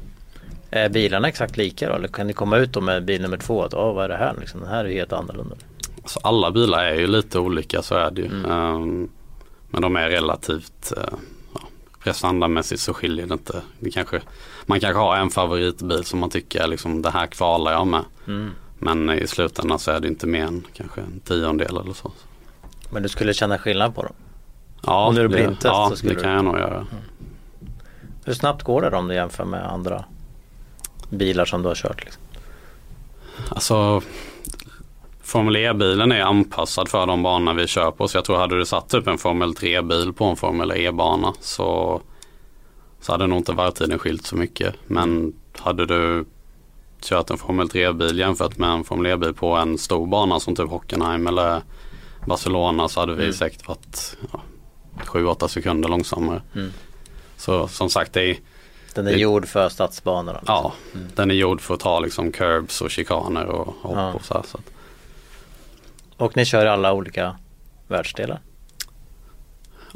[0.75, 1.95] Är bilarna exakt lika då?
[1.95, 3.63] Eller kan ni komma ut med bil nummer två?
[3.63, 4.35] Att, oh, vad är det här?
[4.41, 5.57] Liksom, den här är helt annorlunda.
[6.03, 8.27] Alltså, alla bilar är ju lite olika så är det ju.
[8.27, 8.51] Mm.
[8.51, 9.11] Um,
[9.71, 11.19] men de är relativt uh,
[11.55, 11.61] ja,
[12.05, 13.63] prestandamässigt så skiljer det inte.
[13.79, 14.21] Det kanske,
[14.67, 18.05] man kanske har en favoritbil som man tycker liksom, det här kvalar jag med.
[18.27, 18.51] Mm.
[18.79, 22.13] Men i slutändan så är det inte mer än kanske en tiondel eller så.
[22.91, 24.15] Men du skulle känna skillnad på dem?
[24.87, 26.37] Ja, Om du det, ja så det kan du...
[26.37, 26.77] jag nog göra.
[26.77, 26.87] Mm.
[28.25, 30.05] Hur snabbt går det då om du jämför med andra
[31.13, 32.05] bilar som du har kört?
[32.05, 32.23] Liksom?
[33.49, 34.03] Alltså
[35.23, 38.09] Formel E-bilen är anpassad för de banor vi kör på.
[38.09, 42.01] Så jag tror hade du satt upp en Formel 3-bil på en Formel E-bana så,
[43.01, 44.75] så hade nog inte varvtiden skilt så mycket.
[44.87, 46.25] Men hade du
[47.03, 50.71] kört en Formel 3-bil jämfört med en Formel E-bil på en stor bana som typ
[50.71, 51.63] Hockenheim eller
[52.27, 53.35] Barcelona så hade vi mm.
[53.35, 54.41] säkert varit ja,
[55.05, 56.43] 7-8 sekunder långsammare.
[56.55, 56.73] Mm.
[57.37, 58.37] Så som sagt det är
[58.95, 60.33] Den är det, gjord för stadsbanor?
[60.33, 60.53] Alltså.
[60.53, 61.09] Ja, mm.
[61.15, 64.13] den är gjord för att ta liksom curbs och chikaner och hopp ja.
[64.13, 64.65] och så, här, så att.
[66.17, 67.37] Och ni kör i alla olika
[67.89, 68.41] världsdelar?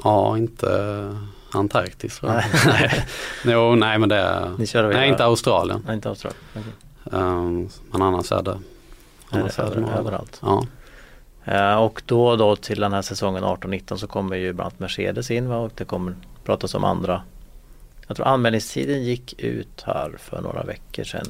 [0.05, 1.17] Ja, inte
[1.53, 2.21] Antarktis.
[2.23, 2.45] Nej.
[2.67, 3.07] nej.
[3.45, 4.51] jo, nej men det är...
[4.59, 5.83] Ni kör nej, inte Australien.
[5.87, 6.41] Nej, inte Australien.
[6.55, 7.21] Okay.
[7.21, 8.59] Um, men annars är det,
[9.31, 10.41] annars är det, är det överallt.
[10.43, 10.67] Ja.
[11.49, 15.31] Uh, och då då till den här säsongen 18-19 så kommer ju bland annat Mercedes
[15.31, 15.57] in va?
[15.57, 17.23] och det kommer pratas om andra.
[18.07, 21.27] Jag tror anmälningstiden gick ut här för några veckor sedan.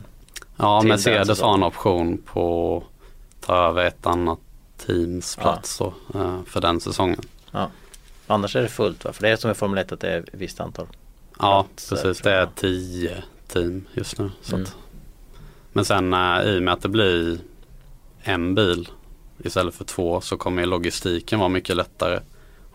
[0.56, 4.38] Ja, Mercedes har en option på att ta över ett annat
[4.86, 5.94] teams plats ja.
[6.12, 7.20] då, uh, för den säsongen.
[7.50, 7.70] Ja.
[8.26, 9.12] Annars är det fullt va?
[9.12, 10.86] För det är som i Formel 1 att det är ett visst antal.
[11.38, 12.20] Ja, precis.
[12.20, 14.30] Det är tio team just nu.
[14.42, 14.68] Så mm.
[15.72, 17.38] men sen uh, i och med att det blir
[18.22, 18.88] en bil
[19.38, 22.20] istället för två så kommer logistiken vara mycket lättare.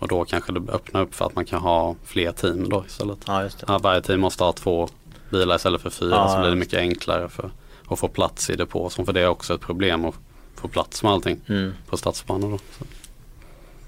[0.01, 3.17] Och då kanske det öppnar upp för att man kan ha fler team då istället.
[3.27, 3.65] Ja, just det.
[3.67, 4.89] Ja, varje team måste ha två
[5.29, 7.51] bilar istället för fyra ja, så blir det mycket enklare för
[7.87, 8.89] att få plats i depå.
[8.89, 10.15] Som för det är också ett problem att
[10.55, 11.73] få plats med allting mm.
[11.89, 12.51] på stadsbanor.
[12.51, 12.85] Då, så.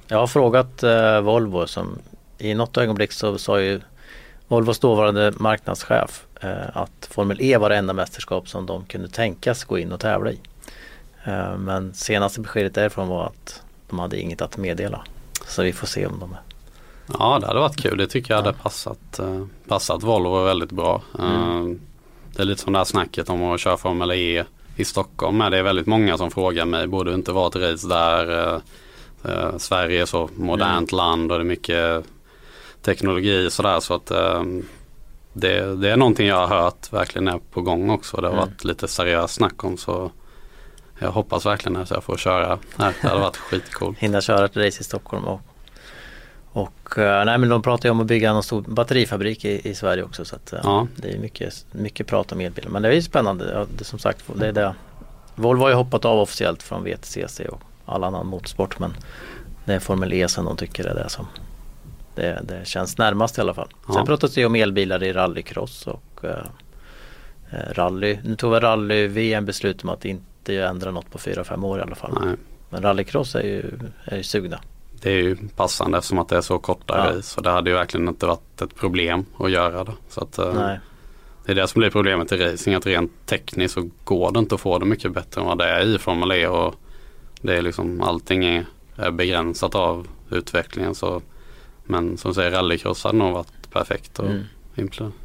[0.07, 1.97] Jag har frågat eh, Volvo som
[2.37, 3.81] i något ögonblick så sa ju
[4.47, 9.63] Volvos dåvarande marknadschef eh, att Formel E var det enda mästerskap som de kunde tänkas
[9.63, 10.39] gå in och tävla i.
[11.23, 15.03] Eh, men senaste beskedet därifrån var att de hade inget att meddela.
[15.47, 16.39] Så vi får se om de är
[17.07, 17.97] Ja det hade varit kul.
[17.97, 21.01] Det tycker jag hade passat, eh, passat Volvo väldigt bra.
[21.19, 21.31] Mm.
[21.31, 21.77] Eh,
[22.35, 24.43] det är lite som det här snacket om att köra Formel E
[24.75, 25.39] i Stockholm.
[25.39, 28.55] Det är väldigt många som frågar mig, borde det inte vara ett race där?
[29.25, 30.97] Eh, Sverige är så modernt mm.
[30.97, 32.05] land och det är mycket
[32.81, 34.05] teknologi sådär så att
[35.33, 38.17] det, det, är någonting jag har hört verkligen är på gång också.
[38.17, 38.45] Det har mm.
[38.45, 40.11] varit lite seriöst snack om så
[40.99, 42.93] jag hoppas verkligen att jag får köra här.
[43.01, 43.97] Det hade varit skitcoolt.
[43.97, 45.41] Hinna köra ett race i Stockholm och,
[46.51, 49.75] Och eh, nej men de pratar ju om att bygga en stor batterifabrik i, i
[49.75, 50.87] Sverige också så att, eh, Ja.
[50.95, 52.69] det är mycket, mycket prat om elbilar.
[52.69, 53.51] Men det är ju spännande.
[53.53, 54.75] Ja, det, som sagt, det är det.
[55.35, 58.93] Volvo har ju hoppat av officiellt från VTCC och all annan motorsport men
[59.65, 61.27] det är Formel E som de tycker är det som
[62.15, 63.67] det, det känns närmast i alla fall.
[63.87, 63.93] Ja.
[63.93, 66.45] Sen pratas det ju om elbilar i rallycross och eh,
[67.51, 68.17] eh, rally.
[68.23, 71.95] Nu tog väl rally-VM beslut om att inte ändra något på 4-5 år i alla
[71.95, 72.17] fall.
[72.25, 72.35] Nej.
[72.69, 73.71] Men rallycross är ju,
[74.05, 74.59] är ju sugna.
[75.01, 77.21] Det är ju passande eftersom att det är så korta Ja.
[77.21, 79.93] Så det hade ju verkligen inte varit ett problem att göra det.
[80.09, 80.79] Så att, eh, Nej.
[81.45, 82.75] Det är det som blir problemet i racing.
[82.77, 85.65] Att rent tekniskt så går det inte att få det mycket bättre än vad det
[85.65, 86.47] är i Formel E.
[86.47, 86.75] Och
[87.41, 90.95] det är liksom allting är, är begränsat av utvecklingen.
[90.95, 91.21] Så,
[91.83, 94.43] men som säger rallycross hade nog varit perfekt att Mm.
[94.75, 95.19] implementera.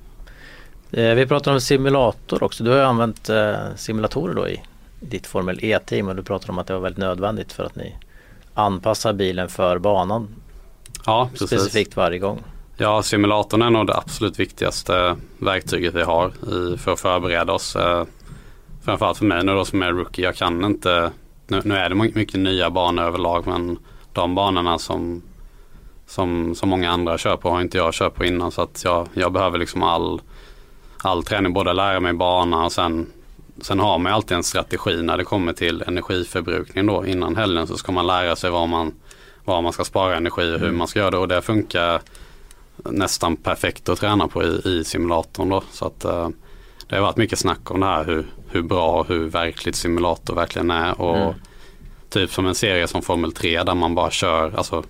[0.90, 2.64] Eh, Vi pratar om simulator också.
[2.64, 4.62] Du har ju använt eh, simulatorer då i
[5.00, 7.96] ditt Formel E-team och du pratar om att det var väldigt nödvändigt för att ni
[8.54, 10.28] anpassar bilen för banan
[11.06, 11.48] Ja, precis.
[11.48, 12.42] specifikt varje gång.
[12.76, 17.76] Ja, simulatorn är nog det absolut viktigaste verktyget vi har i, för att förbereda oss.
[17.76, 18.04] Eh,
[18.84, 20.24] framförallt för mig nu då som är rookie.
[20.24, 21.10] Jag kan inte,
[21.46, 23.78] nu, nu är det my- mycket nya banor överlag men
[24.12, 25.22] de banorna som,
[26.06, 28.50] som, som många andra kör på har inte jag kört på innan.
[28.52, 30.20] Så att jag, jag behöver liksom all,
[31.02, 33.06] all träning, både lära mig bana och sen
[33.60, 37.06] Sen har man alltid en strategi när det kommer till energiförbrukning då.
[37.06, 38.92] Innan helgen så ska man lära sig var man,
[39.44, 41.18] var man ska spara energi och hur man ska göra det.
[41.18, 42.00] Och det funkar
[42.84, 45.62] nästan perfekt att träna på i, i simulatorn då.
[45.72, 46.28] Så att eh,
[46.88, 50.34] det har varit mycket snack om det här hur, hur bra och hur verkligt simulator
[50.34, 51.00] verkligen är.
[51.00, 51.34] Och Mm.
[52.10, 54.82] typ som en serie som Formel 3 där man bara kör, alltså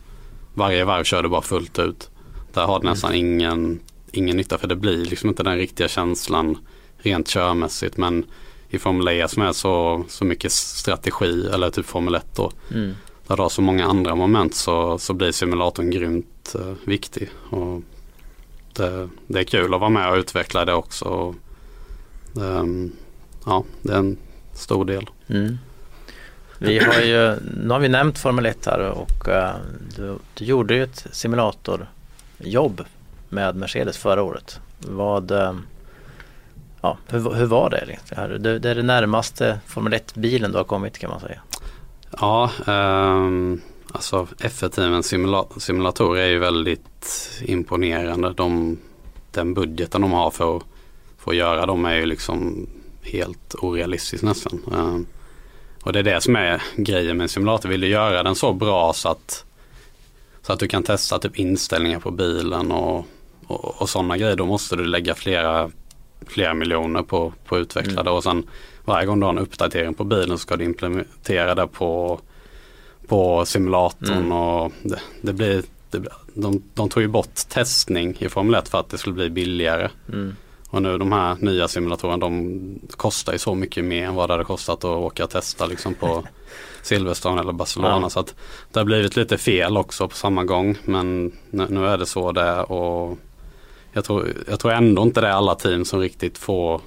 [0.55, 2.11] varje varv kör du bara fullt ut.
[2.53, 3.81] Där har det nästan ingen,
[4.13, 6.59] ingen nytta för det blir liksom inte den riktiga känslan
[6.99, 7.97] rent körmässigt.
[7.97, 8.25] Men
[8.71, 12.53] i Formel E som är så, så mycket strategi eller typ Formel 1 då.
[12.75, 12.95] Mm.
[13.27, 17.31] Där det har så många andra moment så, så blir simulatorn grymt eh, viktig.
[17.51, 17.83] Och
[18.73, 21.05] det, det är kul att vara med och utveckla det också.
[21.05, 21.35] Och,
[22.43, 22.93] ehm,
[23.47, 24.17] ja, det är en
[24.53, 25.07] stor del.
[25.27, 25.59] Mm.
[26.59, 29.55] Vi har ju, nu har vi nämnt Formel 1 här och eh,
[29.97, 32.85] du, du gjorde ju ett simulatorjobb
[33.29, 34.61] med Mercedes förra året.
[34.79, 35.55] Vad, eh,
[36.81, 37.85] ja, hur, hur var det?
[37.87, 38.43] liksom?
[38.43, 41.41] Det, det är det närmaste Formel 1-bilen du har kommit kan man säga.
[42.21, 43.61] Ja, ehm,
[43.93, 48.33] alltså F1-teamens simula- simulatorer är ju väldigt imponerande.
[48.33, 48.79] De,
[49.31, 50.63] den budgeten de har för att,
[51.19, 52.67] för att göra dem är ju liksom
[53.03, 54.61] helt orealistisk nästan.
[54.73, 55.07] Ehm,
[55.83, 57.69] och det är det som är grejen med en simulator.
[57.69, 59.45] Vill du göra den så bra så att,
[60.43, 63.07] så att du kan testa typ inställningar på bilen och,
[63.47, 64.37] och, och sådana grejer.
[64.37, 65.71] Då måste du lägga flera,
[66.27, 68.11] flera miljoner på, på att utveckla det.
[68.11, 68.47] Och sen
[68.85, 72.21] varje gång du har en uppdatering på bilen så ska du implementera det på,
[73.07, 74.13] på simulatorn.
[74.13, 74.33] Mm.
[74.33, 76.03] Och det, det blir, det,
[76.35, 79.91] de, de tog ju bort testning i Formel 1 för att det skulle bli billigare.
[80.09, 80.37] Mm.
[80.71, 84.33] Och nu de här nya simulatorerna de kostar ju så mycket mer än vad det
[84.33, 86.25] hade kostat att åka och testa liksom på
[86.83, 88.01] Silverstone eller Barcelona.
[88.03, 88.11] Ja.
[88.11, 88.35] Så att
[88.73, 90.79] det har blivit lite fel också på samma gång.
[90.85, 93.19] Men nu, nu är det så det är och
[93.93, 96.81] jag tror, jag tror ändå inte det är alla team som riktigt får,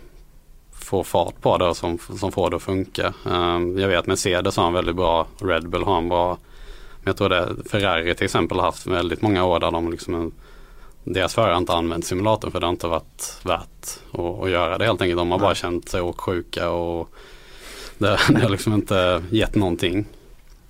[0.71, 3.13] får fart på det och som, som får det att funka.
[3.23, 6.37] Um, jag vet Mercedes har en väldigt bra, Red Bull har en bra
[7.03, 10.15] men jag tror det Ferrari till exempel har haft väldigt många år där de liksom
[10.15, 10.31] en,
[11.03, 14.85] deras förare inte använt simulatorn för det har inte varit värt att, att göra det
[14.85, 15.17] helt enkelt.
[15.17, 17.09] De har bara känt sig åksjuka och
[17.97, 20.05] det, det har liksom inte gett någonting.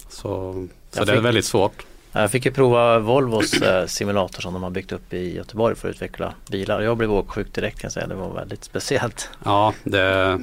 [0.09, 1.85] Så, så det är väldigt svårt.
[2.13, 5.89] Jag fick ju prova Volvos eh, simulator som de har byggt upp i Göteborg för
[5.89, 6.81] att utveckla bilar.
[6.81, 8.07] Jag blev åksjuk direkt kan jag säga.
[8.07, 9.29] Det var väldigt speciellt.
[9.43, 10.39] Ja, det,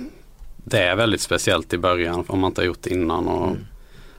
[0.56, 3.28] det är väldigt speciellt i början om man inte har gjort det innan.
[3.28, 3.58] Och Mm.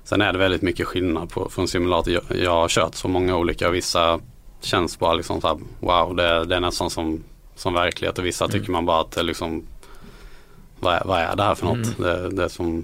[0.04, 2.14] Sen är det väldigt mycket skillnad på, från simulator.
[2.14, 4.20] Jag, jag har kört så många olika och vissa
[4.62, 7.24] känns bara liksom så här, wow, det, det är nästan som,
[7.56, 8.60] som verklighet och vissa Mm.
[8.60, 9.64] tycker man bara att det liksom
[10.80, 11.76] vad är, vad är det här för något?
[12.00, 12.02] Mm.
[12.02, 12.84] Det, det är som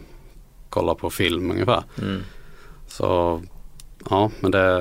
[0.69, 1.83] kolla på film ungefär.
[2.01, 2.23] Mm.
[2.87, 3.41] Så
[4.09, 4.79] ja, men det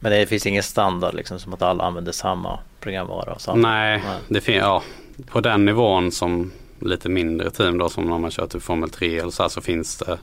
[0.00, 3.68] Men det finns ingen standard liksom som att alla använder samma programvara och samma.
[3.68, 4.18] Nej, Nej.
[4.28, 4.82] det fin- ja,
[5.26, 9.18] på den nivån som lite mindre team då som när man kör typ Formel 3
[9.18, 10.18] eller så här så finns det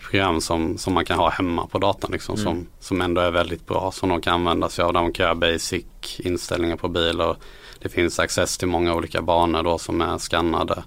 [0.00, 2.44] program som, som man kan ha hemma på datorn liksom Mm.
[2.44, 4.92] som, som ändå är väldigt bra som de kan använda sig av.
[4.92, 5.84] Man kan göra basic
[6.18, 7.36] inställningar på bilar.
[7.82, 10.84] Det finns access till många olika banor då som är skannade.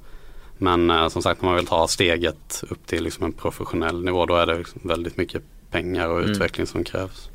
[0.58, 4.26] Men eh, som sagt när man vill ta steget upp till liksom en professionell nivå
[4.26, 6.32] då är det liksom väldigt mycket pengar och Mm.
[6.32, 7.29] utveckling som krävs.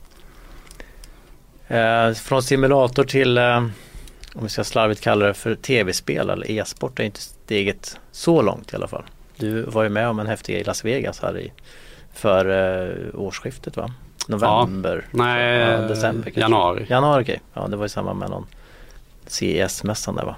[1.69, 3.57] Eh, från simulator till, eh,
[4.35, 8.73] om vi ska slarvigt kalla det för tv-spel eller e-sport är inte steget så långt
[8.73, 9.05] i alla fall.
[9.37, 11.53] Du var ju med om en häftig grej i Las Vegas här i,
[12.15, 12.47] för
[12.91, 13.93] eh, årsskiftet va?
[14.29, 15.07] november?
[15.11, 16.41] Nej, Ja, december kanske.
[16.41, 16.87] januari.
[16.89, 17.41] Januari okej.
[17.55, 18.47] Ja det var i samband med någon
[19.27, 20.37] CES-mässan där va?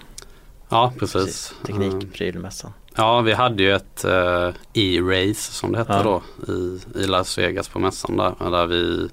[0.69, 1.55] Ja, precis.
[1.69, 1.81] Mm.
[1.91, 2.73] Teknikprylmässan.
[2.97, 6.03] Ja, vi hade ju ett eh, e-race som det hette Ja.
[6.03, 8.51] då i, i Las Vegas på mässan där.
[8.51, 9.09] Där vi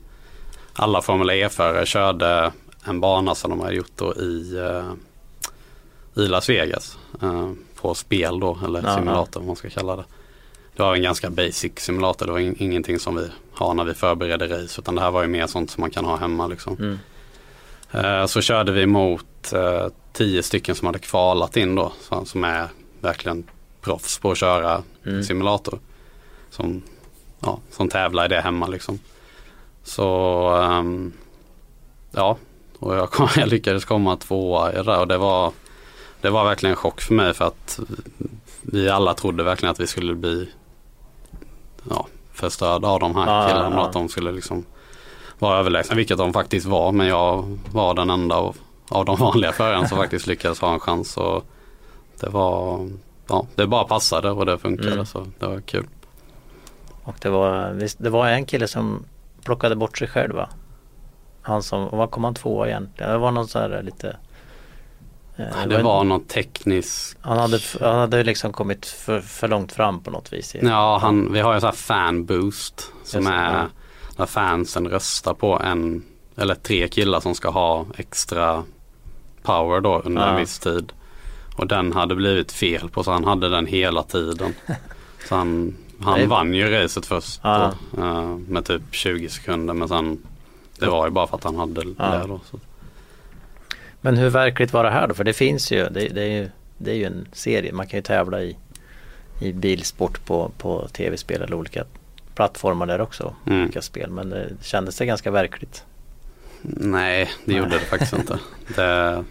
[0.73, 2.51] alla Formel E-förare körde
[2.85, 6.97] en bana som de hade gjort då i, eh, i Las Vegas.
[7.21, 10.03] Eh, på spel då, eller Ja, simulator om man ska kalla det.
[10.75, 12.25] Det var en ganska basic simulator.
[12.25, 14.81] Det var in, ingenting som vi har när vi förbereder race.
[14.81, 16.73] Utan det här var ju mer sånt som man kan ha hemma liksom.
[16.79, 16.99] Mm.
[17.91, 19.53] Eh, Så körde vi mot
[20.13, 21.91] tio stycken som hade kvalat in då.
[22.25, 22.67] Som är
[23.01, 23.43] verkligen
[23.83, 25.23] proffs på att köra Mm.
[25.23, 25.79] simulator.
[26.49, 26.81] Som,
[27.39, 28.99] ja, som tävlar i det hemma liksom.
[29.83, 31.13] Så ehm,
[32.11, 32.37] ja,
[32.79, 35.51] och jag, kom, jag lyckades komma tvåa i det där och det var,
[36.21, 37.79] det var verkligen en chock för mig för att
[38.61, 40.49] vi alla trodde verkligen att vi skulle bli
[41.89, 43.75] ja, förstörda av de här Ja, killarna.
[43.75, 43.85] ja.
[43.85, 44.65] Att de skulle liksom
[45.39, 46.91] vara överlägsna, vilket de faktiskt var.
[46.91, 48.57] Men jag var den enda av,
[48.89, 51.17] av de vanliga förarna som faktiskt lyckades ha en chans.
[51.17, 51.45] Och
[52.19, 52.89] det var,
[53.27, 55.05] ja, det bara passade och det funkade Mm.
[55.05, 55.87] så det var kul.
[57.03, 59.05] Och det var, det var en kille som
[59.45, 60.49] plockade bort sig själv va?
[61.41, 63.11] Han som, vad kom han tvåa egentligen?
[63.11, 64.17] Det var någon så här lite
[65.37, 69.71] eh, Det en- var någon teknisk Han hade, han hade liksom kommit för, för långt
[69.71, 70.55] fram på något vis.
[70.61, 73.67] Ja, han, vi har ju så här fan boost som Just det, är
[74.17, 76.03] när fansen röstar på en
[76.37, 78.63] eller tre killar som ska ha extra
[79.43, 80.27] power då under Ja.
[80.27, 80.93] en viss tid.
[81.55, 84.53] Och den hade blivit fel på så han hade den hela tiden.
[85.29, 87.73] Så han, han vann ju racet först Ja.
[87.91, 90.19] då, eh, med typ 20 sekunder men sen
[90.79, 92.05] det var ju bara för att han hade Ja.
[92.17, 92.41] det då.
[92.51, 92.59] Så.
[94.01, 95.13] Men hur verkligt var det här då?
[95.13, 97.73] För det finns ju, det, det, är ju, det är ju en serie.
[97.73, 98.57] Man kan ju tävla i,
[99.39, 101.83] i bilsport på, på tv-spel eller olika
[102.35, 103.35] plattformar där också.
[103.47, 103.63] Mm.
[103.63, 104.09] Olika spel.
[104.09, 105.83] Men det kändes det ganska verkligt.
[106.61, 107.57] Nej, det Nej.
[107.57, 108.39] gjorde det faktiskt inte.
[108.75, 109.23] Det,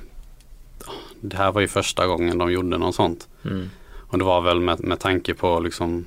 [1.22, 3.28] det här var ju första gången de gjorde något sånt.
[3.44, 3.70] Mm.
[4.08, 6.04] Och det var väl med, med tanke på liksom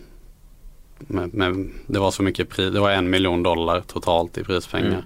[0.97, 5.05] med, med, Det var så mycket pris, det var en miljon dollar totalt i prispengar.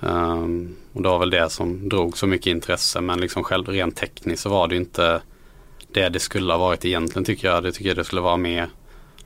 [0.00, 3.96] Ehm, och det var väl det som drog så mycket intresse men liksom själv rent
[3.96, 5.20] tekniskt så var det inte
[5.92, 7.62] det det skulle ha varit egentligen tycker jag.
[7.62, 8.68] Det tycker jag det skulle vara mer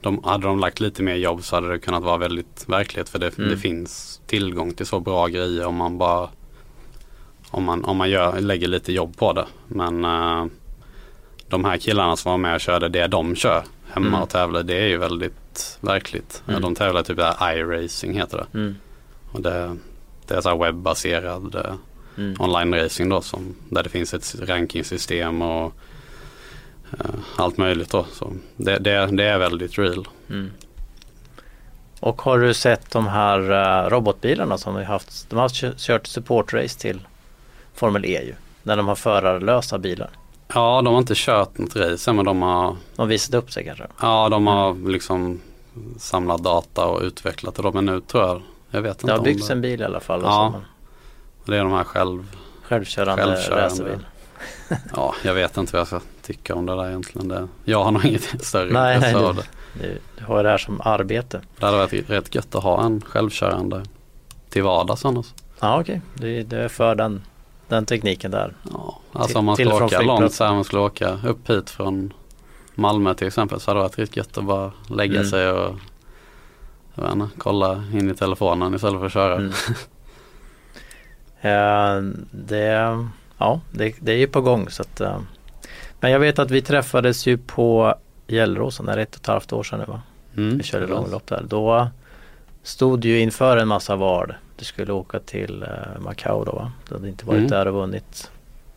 [0.00, 3.18] de, hade de lagt lite mer jobb så hade det kunnat vara väldigt verklighet för
[3.18, 3.50] det, Mm.
[3.50, 6.28] det finns tillgång till så bra grejer om man bara
[7.56, 9.46] om man, om man gör, lägger lite jobb på det.
[9.66, 10.46] Men eh,
[11.48, 14.22] de här killarna som var med och körde det de kör hemma Mm.
[14.22, 16.42] och tävlar det är ju väldigt verkligt.
[16.48, 16.60] Mm.
[16.62, 18.58] De tävlar typ iRacing heter det.
[18.58, 18.76] Mm.
[19.32, 19.76] Och det,
[20.26, 21.74] det är så webbaserad eh,
[22.18, 22.34] Mm.
[22.40, 25.72] online-racing då som, där det finns ett rankingsystem och
[27.00, 28.06] eh, allt möjligt då.
[28.12, 30.08] Så det, det, det är väldigt real.
[30.30, 30.50] Mm.
[32.00, 35.30] Och har du sett de här robotbilarna som vi haft?
[35.30, 37.00] De har kö- kört supportrace till
[37.76, 38.34] Formel E ju.
[38.62, 40.10] När de har förarlösa bilar.
[40.54, 43.86] Ja, de har inte kört något race men de har, De visade upp sig kanske.
[44.00, 44.88] ja, de har Mm.
[44.90, 45.40] liksom
[45.98, 47.70] samlat data och utvecklat det.
[47.74, 50.00] Men nu tror jag, jag vet inte Det har byggts det, en bil i alla
[50.00, 50.20] fall.
[50.24, 50.28] Ja.
[50.46, 50.64] och så man-
[51.44, 53.64] det är de här själv, Självkörande, Självkörande.
[53.66, 54.06] racerbil.
[54.96, 57.28] ja jag vet inte vad jag ska tycka om det där egentligen.
[57.28, 59.86] Det, jag har nog inget större Nej, intresse nej, av du, det.
[59.88, 61.40] du, du har det här som arbete.
[61.58, 63.82] Det hade varit rätt gött att ha en självkörande
[64.48, 65.26] till vardags annars.
[65.60, 67.22] Ja okej, du, du är för den,
[67.68, 68.54] den tekniken där.
[68.72, 71.70] Ja, alltså Till- om man skulle åka långt så här, man skulle åka upp hit
[71.70, 72.12] från
[72.74, 75.30] Malmö till exempel så hade det varit riktigt gött att bara lägga Mm.
[75.30, 75.74] sig och
[76.94, 79.34] jag inte, kolla in i telefonen istället för att köra.
[79.36, 79.52] Mm.
[81.40, 82.00] Eh,
[82.30, 83.06] det,
[83.38, 85.18] ja, det, det är ju på gång så att eh,
[86.00, 87.94] Men jag vet att vi träffades ju på
[88.26, 90.02] Gällråsen, är det ett och ett halvt år sedan nu va?
[90.36, 90.58] Mm.
[90.58, 91.44] Vi körde långlopp där.
[91.48, 91.88] Då
[92.62, 94.34] stod ju inför en massa val.
[94.58, 96.72] Du skulle åka till eh, Macau då va?
[96.88, 97.50] Du hade inte varit Mm.
[97.50, 98.30] där och vunnit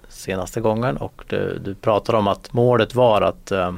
[0.09, 3.73] senaste gången och du, du pratade om att målet var att, eh,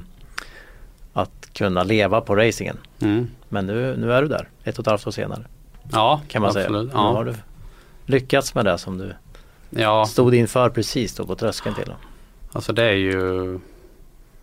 [1.14, 2.78] att kunna leva på racingen.
[3.00, 3.28] Mm.
[3.50, 5.46] Men nu, nu är du där, ett och ett halvt år senare
[5.92, 6.68] Ja, kan man absolut.
[6.92, 7.02] säga.
[7.02, 7.32] Nu har Ja.
[7.32, 7.36] du
[8.14, 9.14] lyckats med det som du
[9.70, 11.94] ja, stod inför precis då på tröskeln till.
[12.52, 13.60] alltså det är ju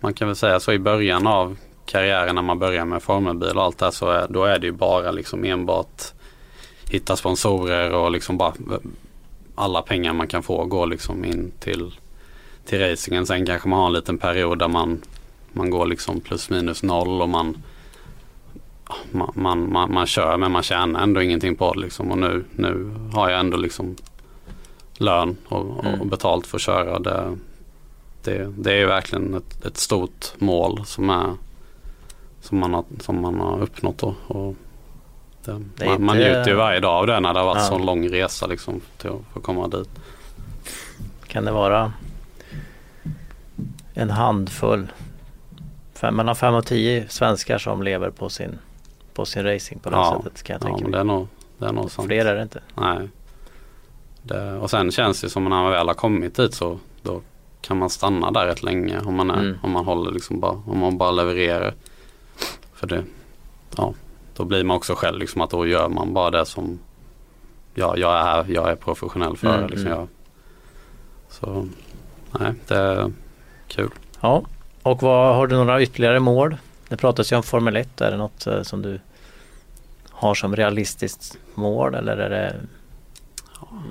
[0.01, 1.56] man kan väl säga så i början av
[1.87, 4.67] karriären när man börjar med formelbil och allt det här så är, då är det
[4.67, 6.02] ju bara liksom enbart
[6.90, 8.52] hitta sponsorer och liksom bara
[9.54, 11.94] alla pengar man kan få går liksom in till,
[12.64, 13.26] till racingen.
[13.26, 15.02] Sen kanske man har en liten period där man,
[15.52, 17.62] man går liksom plus minus noll och man,
[19.10, 22.10] man, man, man, man kör men man tjänar ändå ingenting på det liksom.
[22.10, 23.96] Och nu, nu har jag ändå liksom
[24.98, 26.08] lön och, och Mm.
[26.08, 26.98] betalt för att köra.
[26.98, 27.36] Det,
[28.24, 31.34] det, det är verkligen ett, ett stort mål som, är,
[32.40, 34.14] som, man har, som man har uppnått då.
[34.26, 34.56] Och
[35.53, 37.46] det, Det är man, man inte- njuter ju varje dag av det när det har
[37.46, 37.69] varit Ja.
[37.69, 39.88] så lång resa liksom till att få komma dit.
[41.27, 41.92] Kan det vara
[43.94, 44.87] en handfull,
[45.94, 48.59] fem, mellan fem och tio svenskar som lever på sin,
[49.15, 50.23] på sin racing på det Ja.
[50.25, 50.99] sättet kan jag Ja, tänka men mig.
[50.99, 51.29] det är nog,
[51.59, 52.07] det är nog sant.
[52.09, 52.61] Fler är det inte.
[52.75, 53.09] Nej.
[54.23, 57.21] Det, och sen känns det som när man väl har kommit dit så då
[57.61, 59.59] kan man stanna där rätt länge om man, är, Mm.
[59.63, 61.75] om man håller liksom bara, om man bara levererar.
[62.75, 63.05] För det,
[63.77, 63.94] ja,
[64.38, 66.78] då blir man också själv liksom att då gör man bara det som
[67.74, 69.58] ja, jag är här, jag är professionell för.
[69.58, 69.98] Mm, liksom mm.
[69.98, 70.08] jag,
[71.28, 71.68] så
[72.38, 73.12] nej, det är
[73.68, 73.90] kul.
[74.20, 74.42] Ja,
[74.82, 76.56] och vad, har du några ytterligare mål?
[76.88, 78.00] Det pratas ju om Formel 1.
[78.00, 79.00] Är det något eh, som du
[80.10, 82.56] har som realistiskt mål eller är det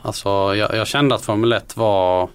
[0.02, 2.30] Alltså jag, jag kände att Formel 1 var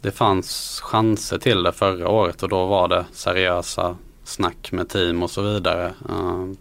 [0.00, 3.96] Det fanns chanser till det förra året och då var det seriösa
[4.32, 5.94] snack med team och så vidare.
[6.08, 6.56] Ehm,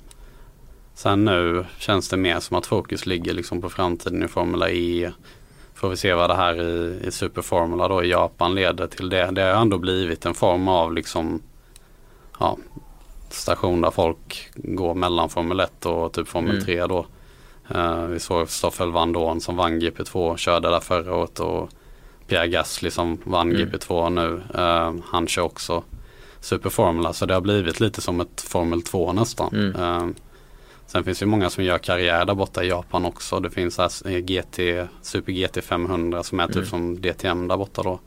[0.94, 5.12] sen nu känns det mer som att fokus ligger liksom på framtiden i Formula E.
[5.74, 9.32] Får vi se vad det här i, i Superformula då i Japan leder till det.
[9.32, 11.42] Det har ändå blivit en form av liksom
[12.40, 12.58] ja,
[13.30, 16.66] station där folk går mellan Formel 1 och typ Formel Mm.
[16.66, 17.06] 3 då.
[17.70, 21.70] Eh, vi såg Stoffel Van Dorn som vann GP2 körde där förra året och
[22.28, 23.62] Pierre Gasly som vann Mm.
[23.70, 24.42] GP2 nu.
[24.62, 25.84] Eh, han kör också
[26.42, 29.54] Superformula så det har blivit lite som ett Formel 2 nästan.
[29.56, 29.76] Mm.
[29.76, 30.08] Eh,
[30.88, 33.39] sen finns det många som gör karriär där borta i Japan också.
[33.39, 34.60] Det finns eh, GT,
[35.02, 36.66] Super GT 500 som är typ Mm.
[36.68, 38.00] som DTM där borta då.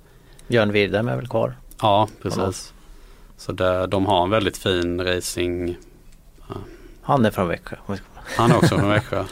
[0.48, 1.54] Björn Wirdheim är väl kvar?
[1.80, 2.72] Ja, precis.
[3.36, 5.76] Så det, de har en väldigt fin racing
[7.02, 7.76] Han är från Växjö.
[8.36, 9.24] Han är också från Växjö.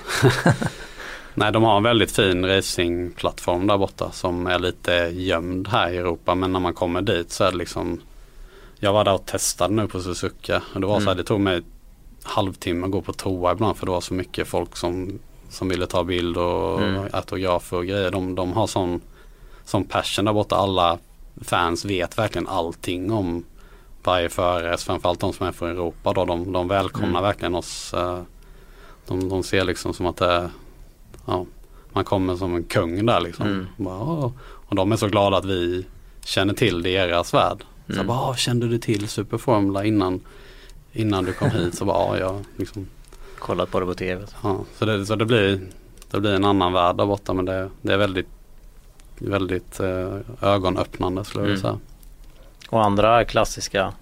[1.34, 5.96] Nej, de har en väldigt fin racingplattform där borta som är lite gömd här i
[5.96, 6.34] Europa.
[6.34, 8.00] Men när man kommer dit så är det liksom
[8.84, 11.16] Jag var där och testade nu på Suzuka och det var så här, Mm.
[11.16, 11.62] det tog mig
[12.22, 15.18] halvtimme att gå på toa ibland för det var så mycket folk som,
[15.48, 17.08] som ville ta bild och Mm.
[17.12, 18.10] autografer och grejer.
[18.10, 19.00] De, de har sån,
[19.64, 20.56] sån passion där borta.
[20.56, 20.98] Alla
[21.40, 23.44] fans vet verkligen allting om
[24.04, 27.22] varje förare, framförallt de som är från Europa då, de, de välkomnar Mm.
[27.22, 27.94] verkligen oss.
[27.94, 28.20] eh,
[29.06, 30.50] De, de ser liksom som att det
[31.26, 31.46] ja,
[31.92, 33.46] man kommer som en kung där liksom.
[33.46, 33.66] Mm.
[33.76, 34.32] Bara,
[34.68, 35.86] och de är så glada att vi
[36.24, 37.64] känner till deras värld.
[37.86, 38.06] Så Mm.
[38.06, 40.20] bara, "Ah, kände du till Superformula innan,
[40.92, 41.74] innan du kom hit?
[41.74, 42.86] Så bara, ja, jag liksom,
[43.38, 44.26] Kollat på det på tv.
[44.42, 44.58] ja.
[44.78, 45.60] Så, det, så det, blir,
[46.10, 48.28] det blir en annan värld där borta men det, det är väldigt,
[49.18, 51.78] väldigt eh, ögonöppnande skulle jag vilja Mm.
[51.80, 51.88] säga.
[52.70, 53.92] Och andra klassiska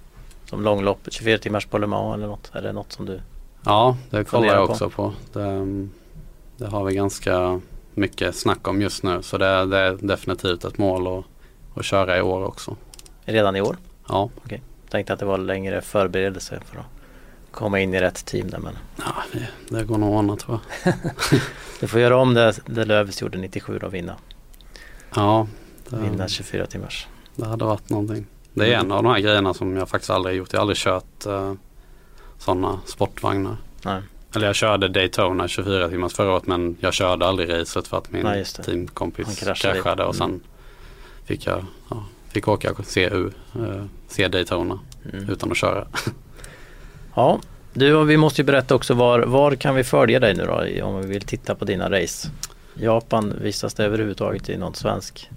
[0.45, 2.51] som långloppet, 24 timmars på Le Mans eller något.
[2.55, 3.21] Är det något som du
[3.65, 4.73] Ja, det kollar jag på.
[4.73, 5.13] också på.
[5.33, 5.67] Det,
[6.57, 7.61] det har vi ganska
[7.95, 9.23] mycket snack om just nu.
[9.23, 11.25] Så det, det är definitivt ett mål att,
[11.79, 12.77] att köra i år också.
[13.33, 13.77] Redan i år?
[14.09, 14.31] Ja,
[14.91, 16.87] Tänkte att det var längre förberedelse för att
[17.51, 20.59] komma in i rätt team där men ja det, det går nog att ordna tror
[20.85, 20.95] jag.
[21.81, 24.17] du får göra om det, det Löfs gjorde 97 och vinna.
[25.15, 25.47] Ja,
[25.91, 27.07] Vinna det, 24 timmars.
[27.37, 28.27] det hade varit någonting.
[28.55, 30.53] Det är en av de här grejerna som jag faktiskt aldrig gjort.
[30.53, 31.53] Jag har aldrig kört eh,
[32.39, 33.57] sådana sportvagnar.
[33.85, 34.03] Nej.
[34.35, 38.13] Eller jag körde Daytona 24 timmars förra året men jag körde aldrig racet för att
[38.13, 40.05] min Nej, teamkompis kraschade, kraschade.
[40.05, 40.41] och sen Mm.
[41.25, 44.79] fick jag ja, fick åka CU, eh, se Daytona
[45.13, 45.29] Mm.
[45.31, 45.87] utan att köra.
[47.15, 47.41] Ja,
[47.73, 50.85] du och vi måste ju berätta också var, var kan vi följa dig nu då
[50.85, 52.29] om vi vill titta på dina race?
[52.75, 55.31] Japan visas det överhuvudtaget i någon svensk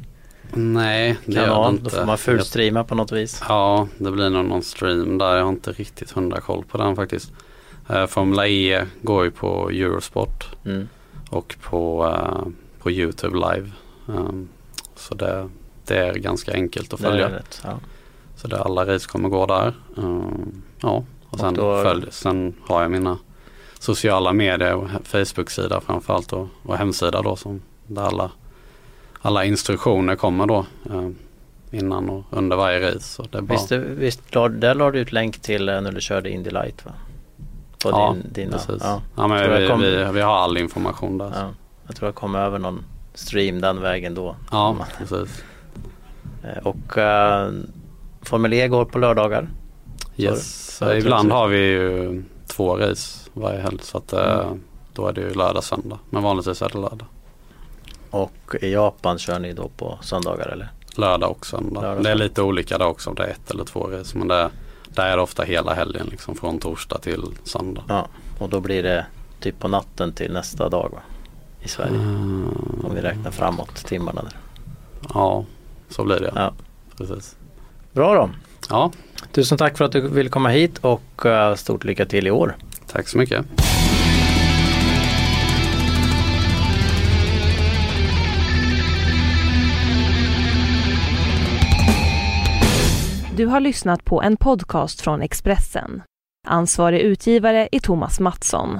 [0.55, 1.71] Nej, det gör det kanal?
[1.73, 1.83] inte.
[1.83, 3.41] Då får man fullstreama på något vis.
[3.49, 5.35] Ja, det blir nog någon stream där.
[5.37, 7.31] Jag har inte riktigt hundra koll på den faktiskt.
[7.89, 10.87] Eh, Formula E går ju på Eurosport Mm.
[11.29, 12.47] och på, eh,
[12.79, 13.71] på YouTube live.
[14.05, 14.49] Um,
[14.95, 15.49] så det,
[15.87, 17.29] det är ganska enkelt att följa.
[17.29, 17.61] rätt.
[17.63, 17.79] Ja.
[18.35, 19.73] Så det alla race kommer gå där.
[19.95, 23.17] Um, ja, och sen, då- följ, sen har jag mina
[23.79, 28.31] sociala medier och Facebook-sida framförallt och, och hemsida då som där alla,
[29.21, 31.09] alla instruktioner kommer då eh,
[31.71, 32.99] innan och under varje race.
[32.99, 35.91] Så det är bara, Visst, visst la, där la du ut länk till eh, när
[35.91, 36.91] du körde Indy Light va?
[37.83, 38.81] På ja, din, dina, precis.
[38.83, 41.25] ja, Ja, men vi, kom- vi, vi har all information där.
[41.25, 41.47] Ja, ja.
[41.87, 44.35] Jag tror jag kom över någon stream den vägen då.
[44.97, 45.43] precis.
[46.43, 47.51] Eh, Och eh,
[48.21, 49.47] Formel E går på lördagar.
[50.17, 50.77] Yes.
[50.79, 54.61] för- Ibland har vi ju två race varje helg så att eh, Mm.
[54.93, 55.99] då är det ju lördag söndag.
[56.09, 57.07] Men vanligtvis är det lördag.
[58.09, 60.71] Och i Japan kör ni då på söndagar eller?
[60.95, 61.81] Lördag och söndag.
[61.81, 64.17] Lördag, det är lite olika där också om det är ett eller två race.
[64.17, 64.49] Men det,
[64.87, 67.83] där är det ofta hela helgen liksom från torsdag till söndag.
[67.87, 68.07] Ja,
[68.39, 69.05] och då blir det
[69.39, 70.99] typ på natten till nästa dag va?
[71.63, 71.93] I Sverige.
[71.95, 72.47] Mm,
[72.83, 74.33] Om vi räknar framåt timmarna där.
[75.13, 75.45] Ja,
[75.93, 76.31] så blir det.
[76.35, 76.53] Ja.
[76.97, 77.35] Precis.
[77.91, 78.29] Bra då.
[78.69, 78.91] Ja.
[79.31, 82.55] Tusen tack för att du ville komma hit och eh, stort lycka till i år.
[82.87, 83.45] Tack så mycket.
[93.35, 96.01] Du har lyssnat på en podcast från Expressen.
[96.47, 98.79] Ansvarig utgivare är Thomas Mattsson.